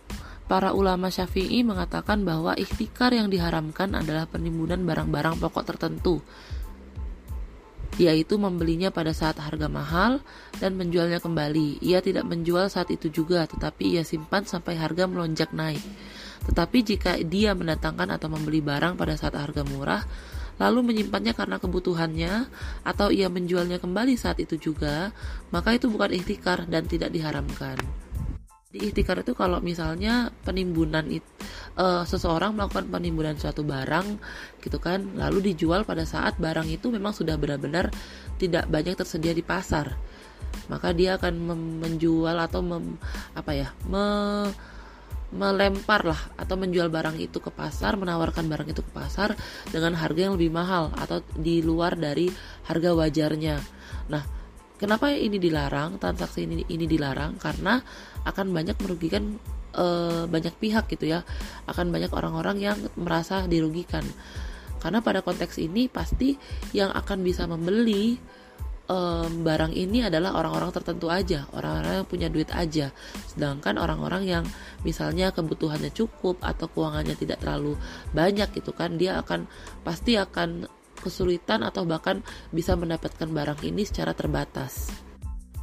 para 0.47 0.69
ulama 0.71 1.11
Syafi'i 1.11 1.59
mengatakan 1.65 2.23
bahwa 2.23 2.55
ikhtikar 2.55 3.11
yang 3.11 3.27
diharamkan 3.27 3.91
adalah 3.91 4.29
penimbunan 4.31 4.79
barang-barang 4.87 5.43
pokok 5.43 5.65
tertentu 5.67 6.23
yaitu 7.97 8.37
membelinya 8.37 8.93
pada 8.93 9.09
saat 9.09 9.41
harga 9.41 9.65
mahal 9.65 10.21
dan 10.61 10.77
menjualnya 10.77 11.17
kembali. 11.17 11.81
Ia 11.81 11.99
tidak 12.05 12.29
menjual 12.29 12.69
saat 12.69 12.93
itu 12.93 13.09
juga, 13.09 13.49
tetapi 13.49 13.97
ia 13.97 14.05
simpan 14.05 14.45
sampai 14.45 14.77
harga 14.77 15.09
melonjak 15.09 15.49
naik. 15.49 15.81
Tetapi 16.45 16.77
jika 16.85 17.17
dia 17.25 17.57
mendatangkan 17.57 18.13
atau 18.13 18.29
membeli 18.29 18.61
barang 18.61 18.93
pada 18.93 19.17
saat 19.17 19.33
harga 19.33 19.65
murah, 19.65 20.05
lalu 20.57 20.93
menyimpannya 20.93 21.33
karena 21.37 21.57
kebutuhannya, 21.61 22.33
atau 22.85 23.13
ia 23.13 23.29
menjualnya 23.29 23.77
kembali 23.77 24.17
saat 24.17 24.41
itu 24.41 24.57
juga, 24.57 25.13
maka 25.53 25.73
itu 25.73 25.89
bukan 25.89 26.13
ikhtikar 26.13 26.65
dan 26.69 26.85
tidak 26.85 27.13
diharamkan. 27.13 27.77
Di 28.67 28.83
ikhtikar 28.91 29.23
itu 29.23 29.31
kalau 29.31 29.63
misalnya 29.63 30.27
penimbunan 30.43 31.07
uh, 31.79 32.03
seseorang 32.03 32.51
melakukan 32.51 32.91
penimbunan 32.91 33.37
suatu 33.39 33.63
barang 33.63 34.19
gitu 34.59 34.77
kan, 34.81 35.15
lalu 35.15 35.53
dijual 35.53 35.87
pada 35.87 36.03
saat 36.03 36.35
barang 36.35 36.67
itu 36.67 36.91
memang 36.91 37.15
sudah 37.15 37.39
benar-benar 37.39 37.87
tidak 38.35 38.67
banyak 38.67 38.97
tersedia 38.97 39.31
di 39.31 39.45
pasar, 39.45 39.95
maka 40.67 40.91
dia 40.91 41.15
akan 41.15 41.33
menjual 41.79 42.35
atau 42.35 42.59
mem, 42.59 42.99
apa 43.37 43.51
ya, 43.55 43.69
me, 43.87 44.03
melempar 45.27 46.07
lah 46.07 46.21
atau 46.39 46.55
menjual 46.55 46.87
barang 46.87 47.19
itu 47.19 47.43
ke 47.43 47.51
pasar, 47.51 47.99
menawarkan 47.99 48.47
barang 48.47 48.69
itu 48.71 48.79
ke 48.79 48.91
pasar 48.95 49.35
dengan 49.71 49.95
harga 49.99 50.31
yang 50.31 50.39
lebih 50.39 50.51
mahal 50.55 50.91
atau 50.95 51.19
di 51.35 51.59
luar 51.59 51.99
dari 51.99 52.31
harga 52.67 52.95
wajarnya. 52.95 53.55
Nah, 54.07 54.37
Kenapa 54.77 55.09
ini 55.09 55.41
dilarang? 55.41 55.97
Transaksi 55.97 56.45
ini 56.45 56.61
ini 56.69 56.85
dilarang 56.85 57.41
karena 57.41 57.81
akan 58.29 58.53
banyak 58.53 58.77
merugikan 58.77 59.41
e, 59.73 59.85
banyak 60.29 60.53
pihak 60.53 60.85
gitu 60.93 61.17
ya. 61.17 61.25
Akan 61.65 61.89
banyak 61.89 62.13
orang-orang 62.13 62.61
yang 62.61 62.77
merasa 62.93 63.49
dirugikan. 63.49 64.05
Karena 64.77 65.01
pada 65.01 65.25
konteks 65.25 65.57
ini 65.57 65.89
pasti 65.89 66.37
yang 66.77 66.93
akan 66.93 67.25
bisa 67.25 67.49
membeli 67.49 68.21
um, 68.87 69.43
barang 69.43 69.71
ini 69.75 70.07
adalah 70.07 70.35
orang-orang 70.35 70.71
tertentu 70.71 71.07
aja, 71.11 71.47
orang-orang 71.55 72.03
yang 72.03 72.07
punya 72.07 72.27
duit 72.31 72.49
aja. 72.51 72.91
Sedangkan 73.29 73.79
orang-orang 73.79 74.23
yang 74.27 74.43
misalnya 74.81 75.31
kebutuhannya 75.31 75.91
cukup 75.91 76.39
atau 76.43 76.71
keuangannya 76.71 77.15
tidak 77.15 77.43
terlalu 77.43 77.75
banyak 78.15 78.49
gitu 78.55 78.71
kan, 78.71 78.95
dia 78.99 79.19
akan 79.21 79.45
pasti 79.83 80.15
akan 80.15 80.65
kesulitan 80.97 81.61
atau 81.61 81.85
bahkan 81.85 82.25
bisa 82.49 82.73
mendapatkan 82.73 83.29
barang 83.29 83.61
ini 83.61 83.85
secara 83.85 84.17
terbatas 84.17 84.89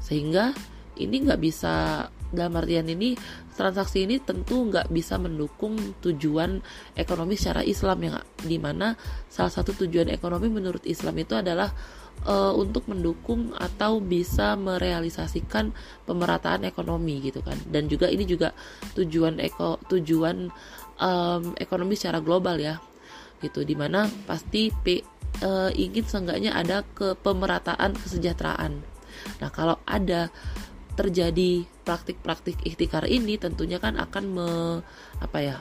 sehingga 0.05 0.53
ini 1.01 1.25
nggak 1.25 1.41
bisa 1.41 2.07
dalam 2.35 2.55
artian 2.61 2.87
ini 2.91 3.17
transaksi 3.55 4.05
ini 4.05 4.21
tentu 4.21 4.69
nggak 4.69 4.91
bisa 4.91 5.17
mendukung 5.17 5.97
tujuan 6.03 6.61
ekonomi 6.99 7.39
secara 7.39 7.65
Islam 7.65 7.99
yang 8.05 8.15
di 8.43 8.59
mana 8.61 8.99
salah 9.31 9.51
satu 9.51 9.73
tujuan 9.87 10.11
ekonomi 10.11 10.51
menurut 10.51 10.83
Islam 10.85 11.15
itu 11.19 11.39
adalah 11.39 11.71
uh, 12.23 12.55
untuk 12.55 12.87
mendukung 12.87 13.51
atau 13.59 13.99
bisa 13.99 14.55
merealisasikan 14.55 15.75
pemerataan 16.07 16.63
ekonomi 16.63 17.19
gitu 17.19 17.43
kan 17.43 17.59
dan 17.69 17.91
juga 17.91 18.07
ini 18.07 18.23
juga 18.23 18.55
tujuan 18.95 19.43
eko 19.43 19.83
tujuan 19.91 20.49
um, 21.03 21.43
ekonomi 21.59 21.99
secara 21.99 22.23
global 22.23 22.57
ya 22.63 22.79
gitu 23.43 23.67
di 23.67 23.77
mana 23.77 24.09
pasti 24.25 24.73
P, 24.73 25.05
uh, 25.45 25.71
ingin 25.75 26.05
seenggaknya 26.07 26.57
ada 26.57 26.81
kepemerataan 26.97 27.93
kesejahteraan. 27.99 28.81
Nah, 29.45 29.51
kalau 29.53 29.77
ada 29.85 30.33
terjadi 30.95 31.67
praktik-praktik 31.83 32.63
ikhtikar 32.63 33.05
ini 33.05 33.37
tentunya 33.37 33.83
kan 33.83 33.99
akan 33.99 34.25
me, 34.31 34.49
apa 35.19 35.39
ya 35.43 35.57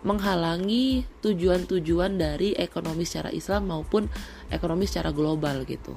menghalangi 0.00 1.04
tujuan-tujuan 1.20 2.16
dari 2.16 2.56
ekonomi 2.56 3.04
secara 3.04 3.28
Islam 3.36 3.68
maupun 3.68 4.08
ekonomi 4.50 4.84
secara 4.84 5.14
global 5.14 5.62
gitu. 5.64 5.94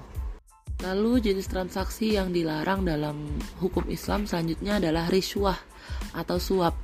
Lalu 0.82 1.22
jenis 1.22 1.48
transaksi 1.48 2.18
yang 2.18 2.34
dilarang 2.34 2.84
dalam 2.84 3.40
hukum 3.62 3.88
Islam 3.88 4.26
selanjutnya 4.26 4.82
adalah 4.82 5.08
riswah 5.08 5.56
atau 6.18 6.38
suap, 6.42 6.76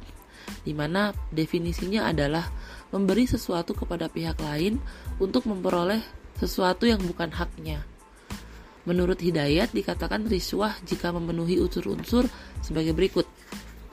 di 0.63 0.71
mana 0.71 1.11
definisinya 1.33 2.07
adalah 2.07 2.47
memberi 2.89 3.29
sesuatu 3.29 3.75
kepada 3.77 4.09
pihak 4.09 4.39
lain 4.41 4.81
untuk 5.21 5.45
memperoleh 5.45 6.01
sesuatu 6.39 6.87
yang 6.87 7.01
bukan 7.03 7.29
haknya. 7.33 7.83
Menurut 8.87 9.19
Hidayat 9.19 9.75
dikatakan 9.75 10.25
riswah 10.25 10.73
jika 10.87 11.11
memenuhi 11.11 11.59
unsur-unsur 11.59 12.25
sebagai 12.63 12.95
berikut. 12.95 13.27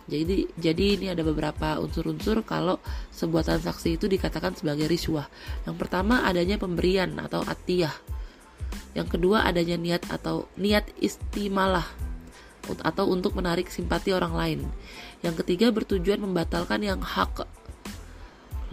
Jadi 0.06 0.46
jadi 0.54 0.84
ini 0.94 1.06
ada 1.10 1.26
beberapa 1.26 1.82
unsur-unsur 1.82 2.46
kalau 2.46 2.78
sebuah 3.10 3.42
transaksi 3.42 3.98
itu 3.98 4.06
dikatakan 4.06 4.54
sebagai 4.54 4.86
riswah. 4.86 5.26
Yang 5.66 5.76
pertama 5.82 6.22
adanya 6.22 6.62
pemberian 6.62 7.18
atau 7.18 7.42
atiyah. 7.42 7.94
Yang 8.94 9.18
kedua 9.18 9.42
adanya 9.42 9.74
niat 9.74 10.06
atau 10.06 10.46
niat 10.54 10.88
istimalah 11.02 11.86
atau 12.82 13.06
untuk 13.10 13.34
menarik 13.38 13.70
simpati 13.70 14.14
orang 14.14 14.34
lain. 14.34 14.60
Yang 15.22 15.42
ketiga 15.42 15.74
bertujuan 15.74 16.22
membatalkan 16.22 16.82
yang 16.82 17.02
hak. 17.02 17.46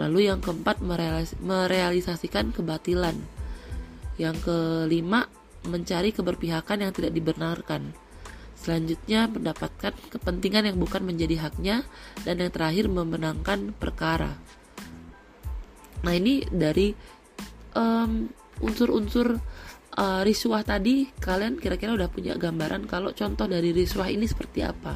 Lalu 0.01 0.29
yang 0.29 0.41
keempat 0.41 0.81
merealis 0.81 1.37
merealisasikan 1.41 2.53
kebatilan. 2.53 3.13
Yang 4.17 4.37
kelima 4.45 5.29
mencari 5.65 6.13
keberpihakan 6.13 6.85
yang 6.85 6.91
tidak 6.93 7.13
dibenarkan. 7.13 8.02
Selanjutnya 8.63 9.27
mendapatkan 9.27 9.91
kepentingan 10.07 10.71
yang 10.71 10.79
bukan 10.79 11.03
menjadi 11.03 11.35
haknya 11.43 11.83
dan 12.23 12.39
yang 12.39 12.47
terakhir 12.47 12.87
memenangkan 12.87 13.75
perkara. 13.75 14.39
Nah 16.07 16.13
ini 16.15 16.47
dari 16.47 16.95
unsur-unsur 18.63 19.35
uh, 19.99 20.21
riswah 20.23 20.63
tadi 20.63 21.11
kalian 21.19 21.59
kira-kira 21.59 21.91
udah 21.91 22.07
punya 22.07 22.39
gambaran 22.39 22.87
kalau 22.87 23.11
contoh 23.11 23.51
dari 23.51 23.75
riswah 23.75 24.07
ini 24.07 24.23
seperti 24.23 24.63
apa. 24.63 24.95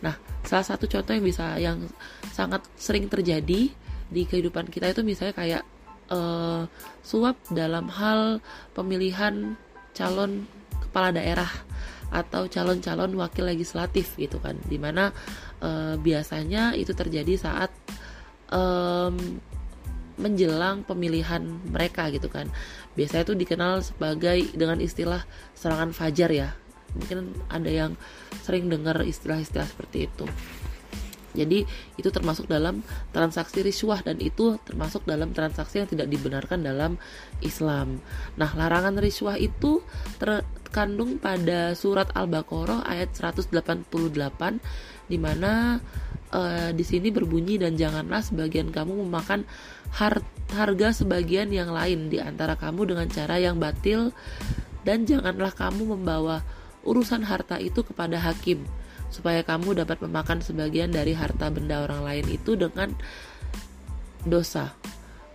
Nah 0.00 0.16
salah 0.40 0.64
satu 0.64 0.88
contoh 0.88 1.12
yang 1.12 1.24
bisa 1.24 1.60
yang 1.60 1.84
sangat 2.32 2.64
sering 2.80 3.12
terjadi 3.12 3.68
di 4.08 4.22
kehidupan 4.24 4.72
kita 4.72 4.92
itu 4.96 5.04
misalnya 5.04 5.36
kayak 5.36 5.62
uh, 6.08 6.64
suap 7.04 7.36
dalam 7.52 7.88
hal 7.92 8.40
pemilihan 8.72 9.60
calon 9.92 10.48
kepala 10.80 11.12
daerah 11.14 11.50
atau 12.10 12.48
calon-calon 12.48 13.12
wakil 13.16 13.44
legislatif 13.48 14.16
gitu 14.16 14.40
kan. 14.42 14.58
Di 14.64 14.76
mana 14.80 15.14
e, 15.62 16.00
biasanya 16.00 16.74
itu 16.76 16.92
terjadi 16.92 17.34
saat 17.38 17.70
e, 18.50 18.60
menjelang 20.14 20.86
pemilihan 20.86 21.42
mereka 21.70 22.10
gitu 22.14 22.30
kan. 22.30 22.50
Biasanya 22.94 23.26
itu 23.26 23.34
dikenal 23.34 23.82
sebagai 23.82 24.38
dengan 24.54 24.78
istilah 24.78 25.26
serangan 25.58 25.90
fajar 25.90 26.30
ya. 26.30 26.48
Mungkin 26.94 27.34
ada 27.50 27.70
yang 27.70 27.92
sering 28.46 28.70
dengar 28.70 29.02
istilah-istilah 29.02 29.66
seperti 29.66 30.06
itu. 30.06 30.26
Jadi 31.34 31.66
itu 31.98 32.08
termasuk 32.14 32.46
dalam 32.46 32.86
transaksi 33.10 33.66
riswah 33.66 33.98
dan 34.06 34.22
itu 34.22 34.54
termasuk 34.62 35.02
dalam 35.02 35.34
transaksi 35.34 35.82
yang 35.82 35.90
tidak 35.90 36.06
dibenarkan 36.06 36.62
dalam 36.62 36.94
Islam. 37.42 37.98
Nah, 38.38 38.54
larangan 38.54 38.94
riswah 39.02 39.34
itu 39.34 39.82
terkandung 40.74 41.22
pada 41.22 41.70
surat 41.78 42.10
Al-Baqarah 42.18 42.82
ayat 42.82 43.14
188 43.14 43.86
di 45.06 45.22
mana 45.22 45.78
uh, 46.34 46.74
di 46.74 46.82
sini 46.82 47.14
berbunyi 47.14 47.62
dan 47.62 47.78
janganlah 47.78 48.18
sebagian 48.18 48.74
kamu 48.74 49.06
memakan 49.06 49.46
har 49.94 50.18
harga 50.50 50.90
sebagian 50.90 51.54
yang 51.54 51.70
lain 51.70 52.10
di 52.10 52.18
antara 52.18 52.58
kamu 52.58 52.90
dengan 52.90 53.06
cara 53.06 53.38
yang 53.38 53.62
batil 53.62 54.10
dan 54.82 55.06
janganlah 55.06 55.54
kamu 55.54 55.94
membawa 55.94 56.42
urusan 56.82 57.22
harta 57.22 57.62
itu 57.62 57.86
kepada 57.86 58.18
hakim 58.18 58.66
supaya 59.14 59.46
kamu 59.46 59.78
dapat 59.78 60.02
memakan 60.02 60.42
sebagian 60.42 60.90
dari 60.90 61.14
harta 61.14 61.54
benda 61.54 61.86
orang 61.86 62.02
lain 62.02 62.26
itu 62.34 62.58
dengan 62.58 62.90
dosa. 64.26 64.74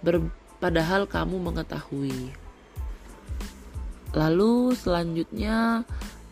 Ber, 0.04 0.20
padahal 0.60 1.08
kamu 1.08 1.40
mengetahui 1.40 2.49
lalu 4.14 4.74
selanjutnya 4.74 5.86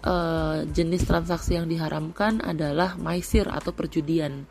uh, 0.04 0.64
jenis 0.70 1.04
transaksi 1.06 1.58
yang 1.58 1.68
diharamkan 1.70 2.42
adalah 2.44 2.96
maisir 3.00 3.48
atau 3.50 3.74
perjudian. 3.74 4.46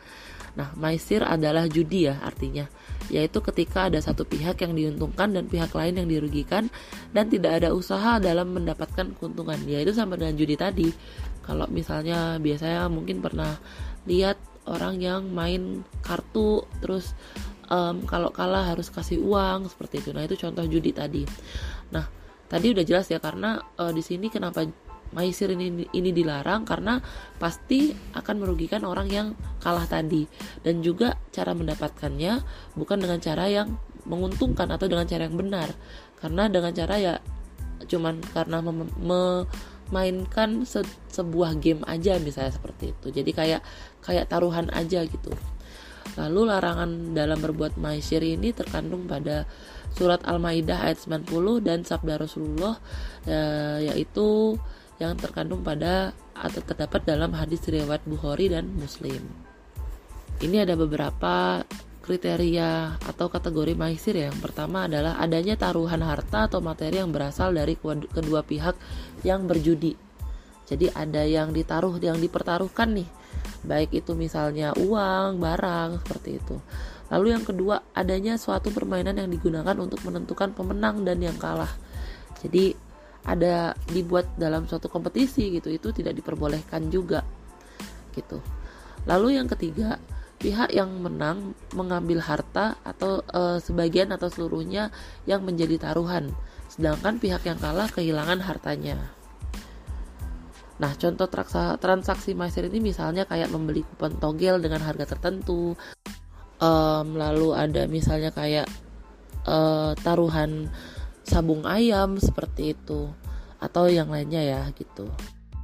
Nah 0.56 0.72
maisir 0.74 1.20
adalah 1.20 1.68
judi 1.68 2.08
ya 2.08 2.20
artinya. 2.24 2.64
Yaitu 3.12 3.38
ketika 3.44 3.86
ada 3.86 4.00
satu 4.02 4.26
pihak 4.26 4.58
yang 4.64 4.72
diuntungkan 4.74 5.30
dan 5.36 5.46
pihak 5.46 5.70
lain 5.76 6.00
yang 6.00 6.08
dirugikan 6.08 6.72
dan 7.12 7.28
tidak 7.28 7.62
ada 7.62 7.76
usaha 7.76 8.18
dalam 8.18 8.56
mendapatkan 8.56 9.14
keuntungan. 9.20 9.60
Yaitu 9.68 9.92
sama 9.92 10.16
dengan 10.16 10.34
judi 10.34 10.56
tadi. 10.56 10.88
Kalau 11.44 11.68
misalnya 11.70 12.40
biasanya 12.42 12.90
mungkin 12.90 13.22
pernah 13.22 13.54
lihat 14.08 14.40
orang 14.66 14.98
yang 14.98 15.30
main 15.30 15.86
kartu 16.02 16.66
terus 16.82 17.14
um, 17.70 18.02
kalau 18.02 18.34
kalah 18.34 18.74
harus 18.74 18.90
kasih 18.90 19.22
uang 19.22 19.70
seperti 19.70 20.02
itu. 20.02 20.10
Nah 20.10 20.26
itu 20.26 20.34
contoh 20.40 20.66
judi 20.66 20.90
tadi. 20.90 21.22
Nah 21.94 22.25
tadi 22.46 22.72
udah 22.72 22.84
jelas 22.86 23.06
ya 23.10 23.18
karena 23.18 23.58
uh, 23.78 23.90
di 23.90 24.02
sini 24.02 24.30
kenapa 24.30 24.66
maisir 25.14 25.52
ini 25.54 25.86
ini 25.94 26.10
dilarang? 26.10 26.66
Karena 26.66 26.98
pasti 27.38 27.94
akan 28.14 28.42
merugikan 28.42 28.82
orang 28.82 29.06
yang 29.10 29.28
kalah 29.62 29.86
tadi. 29.86 30.26
Dan 30.62 30.82
juga 30.82 31.14
cara 31.30 31.54
mendapatkannya 31.54 32.42
bukan 32.74 32.98
dengan 32.98 33.18
cara 33.22 33.46
yang 33.46 33.78
menguntungkan 34.06 34.70
atau 34.70 34.86
dengan 34.90 35.06
cara 35.06 35.26
yang 35.30 35.36
benar. 35.38 35.68
Karena 36.18 36.50
dengan 36.50 36.72
cara 36.74 36.94
ya 36.98 37.14
cuman 37.86 38.18
karena 38.32 38.58
mem- 38.64 38.94
me- 39.04 39.46
mainkan 39.86 40.66
se 40.66 40.82
sebuah 41.14 41.62
game 41.62 41.86
aja 41.86 42.18
misalnya 42.18 42.50
seperti 42.54 42.90
itu. 42.90 43.06
Jadi 43.14 43.30
kayak 43.30 43.62
kayak 44.02 44.26
taruhan 44.26 44.66
aja 44.74 45.06
gitu. 45.06 45.30
Lalu 46.16 46.48
larangan 46.48 47.12
dalam 47.12 47.38
berbuat 47.38 47.76
maisir 47.76 48.24
ini 48.24 48.50
terkandung 48.50 49.04
pada 49.04 49.44
surat 49.96 50.20
Al-Maidah 50.28 50.92
ayat 50.92 51.00
90 51.00 51.64
dan 51.64 51.82
sabda 51.82 52.20
Rasulullah 52.20 52.76
e, 53.24 53.36
yaitu 53.88 54.60
yang 55.00 55.16
terkandung 55.16 55.64
pada 55.64 56.12
atau 56.36 56.60
terdapat 56.60 57.04
dalam 57.08 57.32
hadis 57.32 57.64
riwayat 57.64 58.04
Bukhari 58.04 58.52
dan 58.52 58.68
Muslim 58.76 59.24
ini 60.44 60.60
ada 60.60 60.76
beberapa 60.76 61.64
kriteria 62.06 63.02
atau 63.02 63.26
kategori 63.26 63.74
maisir 63.74 64.14
ya. 64.14 64.30
Yang 64.30 64.40
pertama 64.46 64.86
adalah 64.86 65.18
adanya 65.18 65.58
taruhan 65.58 66.04
harta 66.06 66.46
atau 66.46 66.62
materi 66.62 67.02
yang 67.02 67.10
berasal 67.10 67.50
dari 67.50 67.74
kedua 68.12 68.46
pihak 68.46 68.78
yang 69.26 69.50
berjudi. 69.50 69.98
Jadi 70.66 70.86
ada 70.94 71.26
yang 71.26 71.50
ditaruh, 71.50 71.98
yang 71.98 72.22
dipertaruhkan 72.22 72.94
nih. 72.94 73.08
Baik 73.66 74.02
itu 74.02 74.14
misalnya 74.14 74.70
uang, 74.78 75.42
barang, 75.42 76.06
seperti 76.06 76.38
itu. 76.38 76.56
Lalu 77.06 77.38
yang 77.38 77.44
kedua, 77.46 77.86
adanya 77.94 78.34
suatu 78.34 78.74
permainan 78.74 79.14
yang 79.14 79.30
digunakan 79.30 79.76
untuk 79.78 80.02
menentukan 80.02 80.50
pemenang 80.50 81.06
dan 81.06 81.22
yang 81.22 81.38
kalah. 81.38 81.70
Jadi 82.42 82.74
ada 83.26 83.74
dibuat 83.90 84.26
dalam 84.38 84.66
suatu 84.66 84.90
kompetisi 84.90 85.54
gitu, 85.54 85.70
itu 85.70 85.94
tidak 85.94 86.18
diperbolehkan 86.18 86.90
juga. 86.90 87.22
Gitu. 88.10 88.42
Lalu 89.06 89.38
yang 89.38 89.46
ketiga, 89.46 90.02
pihak 90.36 90.74
yang 90.74 90.90
menang 90.98 91.54
mengambil 91.72 92.18
harta 92.20 92.76
atau 92.82 93.22
e, 93.22 93.62
sebagian 93.62 94.10
atau 94.10 94.26
seluruhnya 94.26 94.90
yang 95.24 95.46
menjadi 95.46 95.90
taruhan, 95.90 96.34
sedangkan 96.66 97.22
pihak 97.22 97.42
yang 97.46 97.58
kalah 97.58 97.86
kehilangan 97.86 98.42
hartanya. 98.42 98.98
Nah, 100.76 100.92
contoh 100.92 101.24
transaksi 101.80 102.36
maisir 102.36 102.68
ini 102.68 102.84
misalnya 102.84 103.24
kayak 103.24 103.48
membeli 103.48 103.80
kupon 103.80 104.20
togel 104.20 104.60
dengan 104.60 104.84
harga 104.84 105.08
tertentu, 105.16 105.72
um, 106.60 107.16
lalu 107.16 107.56
ada 107.56 107.88
misalnya 107.88 108.30
kayak 108.32 108.68
uh, 109.44 109.92
taruhan 110.00 110.70
sabung 111.26 111.66
ayam 111.66 112.20
seperti 112.20 112.76
itu, 112.76 113.10
atau 113.58 113.90
yang 113.90 114.12
lainnya 114.12 114.42
ya 114.42 114.62
gitu. 114.76 115.10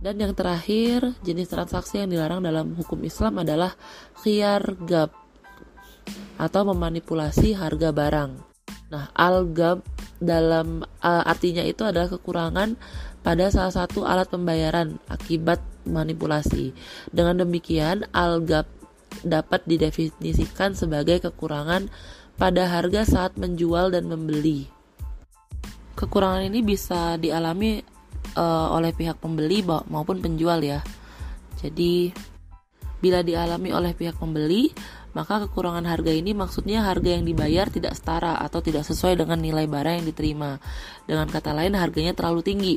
Dan 0.03 0.19
yang 0.19 0.35
terakhir, 0.35 1.15
jenis 1.23 1.47
transaksi 1.47 2.03
yang 2.03 2.11
dilarang 2.11 2.43
dalam 2.43 2.75
hukum 2.75 2.99
Islam 3.07 3.39
adalah 3.47 3.71
khiyar 4.19 4.75
gab 4.83 5.15
atau 6.43 6.63
memanipulasi 6.67 7.55
harga 7.55 7.95
barang. 7.95 8.33
Nah, 8.91 9.15
al-gab 9.15 9.87
dalam 10.19 10.83
uh, 10.83 11.23
artinya 11.23 11.63
itu 11.63 11.87
adalah 11.87 12.11
kekurangan 12.11 12.75
pada 13.23 13.47
salah 13.55 13.71
satu 13.71 14.03
alat 14.03 14.27
pembayaran 14.27 14.99
akibat 15.07 15.63
manipulasi. 15.87 16.75
Dengan 17.15 17.47
demikian, 17.47 18.03
al-gab 18.11 18.67
dapat 19.21 19.69
didefinisikan 19.69 20.73
sebagai 20.73 21.21
kekurangan 21.29 21.93
pada 22.41 22.65
harga 22.67 23.05
saat 23.05 23.37
menjual 23.37 23.93
dan 23.93 24.09
membeli. 24.09 24.67
Kekurangan 25.93 26.49
ini 26.49 26.65
bisa 26.65 27.21
dialami 27.21 27.85
uh, 28.35 28.69
oleh 28.73 28.97
pihak 28.97 29.21
pembeli 29.21 29.61
maupun 29.67 30.25
penjual 30.25 30.59
ya. 30.65 30.81
Jadi 31.61 32.11
bila 33.03 33.21
dialami 33.23 33.75
oleh 33.75 33.93
pihak 33.93 34.19
pembeli, 34.19 34.71
maka 35.13 35.45
kekurangan 35.45 35.85
harga 35.85 36.13
ini 36.15 36.33
maksudnya 36.33 36.87
harga 36.89 37.19
yang 37.19 37.27
dibayar 37.27 37.69
tidak 37.69 37.93
setara 37.99 38.41
atau 38.41 38.65
tidak 38.65 38.87
sesuai 38.89 39.21
dengan 39.21 39.43
nilai 39.43 39.69
barang 39.69 40.03
yang 40.03 40.07
diterima. 40.09 40.57
Dengan 41.05 41.29
kata 41.29 41.53
lain 41.53 41.77
harganya 41.77 42.17
terlalu 42.17 42.41
tinggi. 42.41 42.77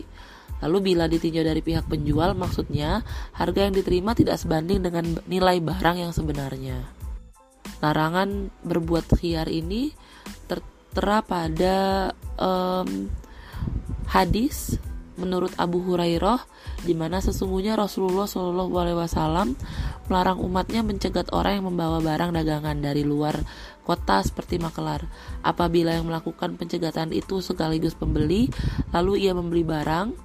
Lalu 0.64 0.94
bila 0.94 1.06
ditinjau 1.06 1.44
dari 1.44 1.62
pihak 1.62 1.86
penjual, 1.86 2.34
maksudnya 2.34 3.04
harga 3.36 3.68
yang 3.68 3.76
diterima 3.76 4.16
tidak 4.16 4.40
sebanding 4.40 4.82
dengan 4.82 5.20
nilai 5.28 5.60
barang 5.60 5.98
yang 6.00 6.12
sebenarnya. 6.16 6.82
Larangan 7.84 8.50
berbuat 8.64 9.20
khiar 9.20 9.52
ini 9.52 9.92
tertera 10.48 11.22
pada 11.22 12.10
um, 12.40 13.12
hadis 14.10 14.80
menurut 15.16 15.52
Abu 15.56 15.80
Hurairah 15.84 16.44
di 16.84 16.92
mana 16.92 17.24
sesungguhnya 17.24 17.80
Rasulullah 17.80 18.28
Shallallahu 18.28 18.74
alaihi 18.76 19.00
wasallam 19.00 19.48
melarang 20.12 20.44
umatnya 20.44 20.84
mencegat 20.84 21.32
orang 21.32 21.60
yang 21.62 21.66
membawa 21.72 22.04
barang 22.04 22.36
dagangan 22.36 22.78
dari 22.84 23.02
luar 23.02 23.42
kota 23.88 24.22
seperti 24.22 24.60
Makelar. 24.60 25.08
Apabila 25.42 25.96
yang 25.96 26.10
melakukan 26.10 26.58
pencegatan 26.60 27.14
itu 27.16 27.40
sekaligus 27.40 27.96
pembeli, 27.96 28.52
lalu 28.92 29.26
ia 29.26 29.34
membeli 29.34 29.64
barang 29.66 30.25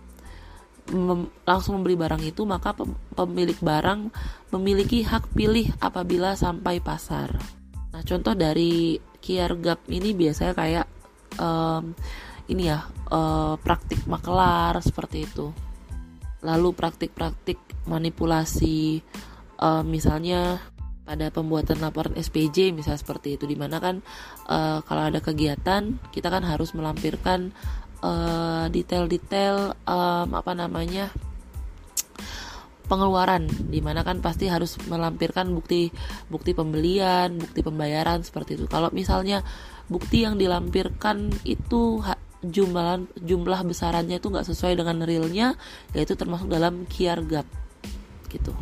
mem 0.90 1.30
langsung 1.46 1.80
membeli 1.80 1.96
barang 1.96 2.22
itu, 2.22 2.42
maka 2.44 2.74
pemilik 3.14 3.56
barang 3.58 4.10
memiliki 4.54 5.06
hak 5.06 5.32
pilih 5.32 5.70
apabila 5.80 6.34
sampai 6.34 6.82
pasar. 6.82 7.34
Nah, 7.90 8.02
contoh 8.02 8.34
dari 8.34 8.98
kiar 9.20 9.54
gap 9.60 9.84
ini 9.90 10.16
biasanya 10.16 10.54
kayak 10.56 10.86
um, 11.38 11.92
ini 12.50 12.66
ya 12.66 12.82
uh, 13.12 13.54
praktik 13.60 14.02
makelar 14.10 14.80
seperti 14.82 15.28
itu 15.28 15.52
lalu 16.40 16.72
praktik-praktik 16.72 17.60
manipulasi 17.84 19.04
uh, 19.60 19.84
misalnya 19.84 20.58
pada 21.04 21.28
pembuatan 21.28 21.82
laporan 21.82 22.16
SPJ 22.16 22.72
misalnya 22.72 23.02
seperti 23.02 23.36
itu 23.36 23.44
di 23.44 23.58
mana 23.58 23.76
kan 23.82 24.00
uh, 24.48 24.80
kalau 24.86 25.10
ada 25.10 25.20
kegiatan 25.20 26.00
kita 26.14 26.28
kan 26.32 26.46
harus 26.46 26.72
melampirkan 26.72 27.52
detail-detail 28.70 29.76
uh, 29.84 30.24
um, 30.24 30.28
apa 30.32 30.52
namanya 30.56 31.12
pengeluaran 32.90 33.46
di 33.46 33.78
mana 33.78 34.02
kan 34.02 34.18
pasti 34.18 34.50
harus 34.50 34.74
melampirkan 34.90 35.54
bukti 35.54 35.94
bukti 36.26 36.58
pembelian 36.58 37.38
bukti 37.38 37.60
pembayaran 37.62 38.26
seperti 38.26 38.58
itu. 38.58 38.64
Kalau 38.66 38.90
misalnya 38.90 39.46
bukti 39.86 40.26
yang 40.26 40.34
dilampirkan 40.34 41.30
itu 41.46 42.02
jumlah 42.40 43.04
jumlah 43.20 43.60
besarannya 43.68 44.16
itu 44.16 44.26
nggak 44.32 44.48
sesuai 44.48 44.80
dengan 44.80 45.04
realnya 45.04 45.60
yaitu 45.92 46.16
termasuk 46.16 46.48
dalam 46.48 46.88
kiar 46.88 47.20
gap 47.28 47.44
gitu 48.32 48.56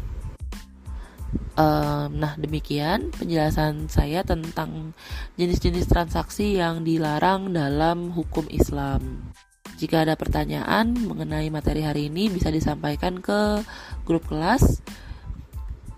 um, 1.56 2.08
nah 2.16 2.32
demikian 2.38 3.12
penjelasan 3.14 3.90
saya 3.90 4.24
tentang 4.24 4.92
jenis-jenis 5.36 5.88
transaksi 5.88 6.56
yang 6.56 6.86
dilarang 6.86 7.52
dalam 7.52 8.12
hukum 8.12 8.46
Islam 8.48 9.32
jika 9.78 10.02
ada 10.02 10.18
pertanyaan 10.18 10.90
mengenai 11.06 11.46
materi 11.54 11.86
hari 11.86 12.10
ini 12.10 12.26
bisa 12.26 12.50
disampaikan 12.50 13.22
ke 13.22 13.62
grup 14.02 14.26
kelas 14.26 14.82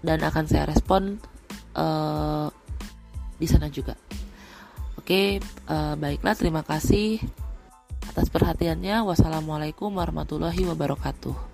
dan 0.05 0.21
akan 0.21 0.45
saya 0.45 0.69
respon 0.69 1.17
uh, 1.77 2.53
di 3.41 3.49
sana 3.49 3.73
juga. 3.73 3.97
Oke, 5.01 5.41
uh, 5.73 5.97
baiklah 5.97 6.37
terima 6.37 6.61
kasih 6.61 7.25
atas 8.05 8.29
perhatiannya. 8.29 9.01
Wassalamualaikum 9.01 9.97
warahmatullahi 9.97 10.61
wabarakatuh. 10.69 11.50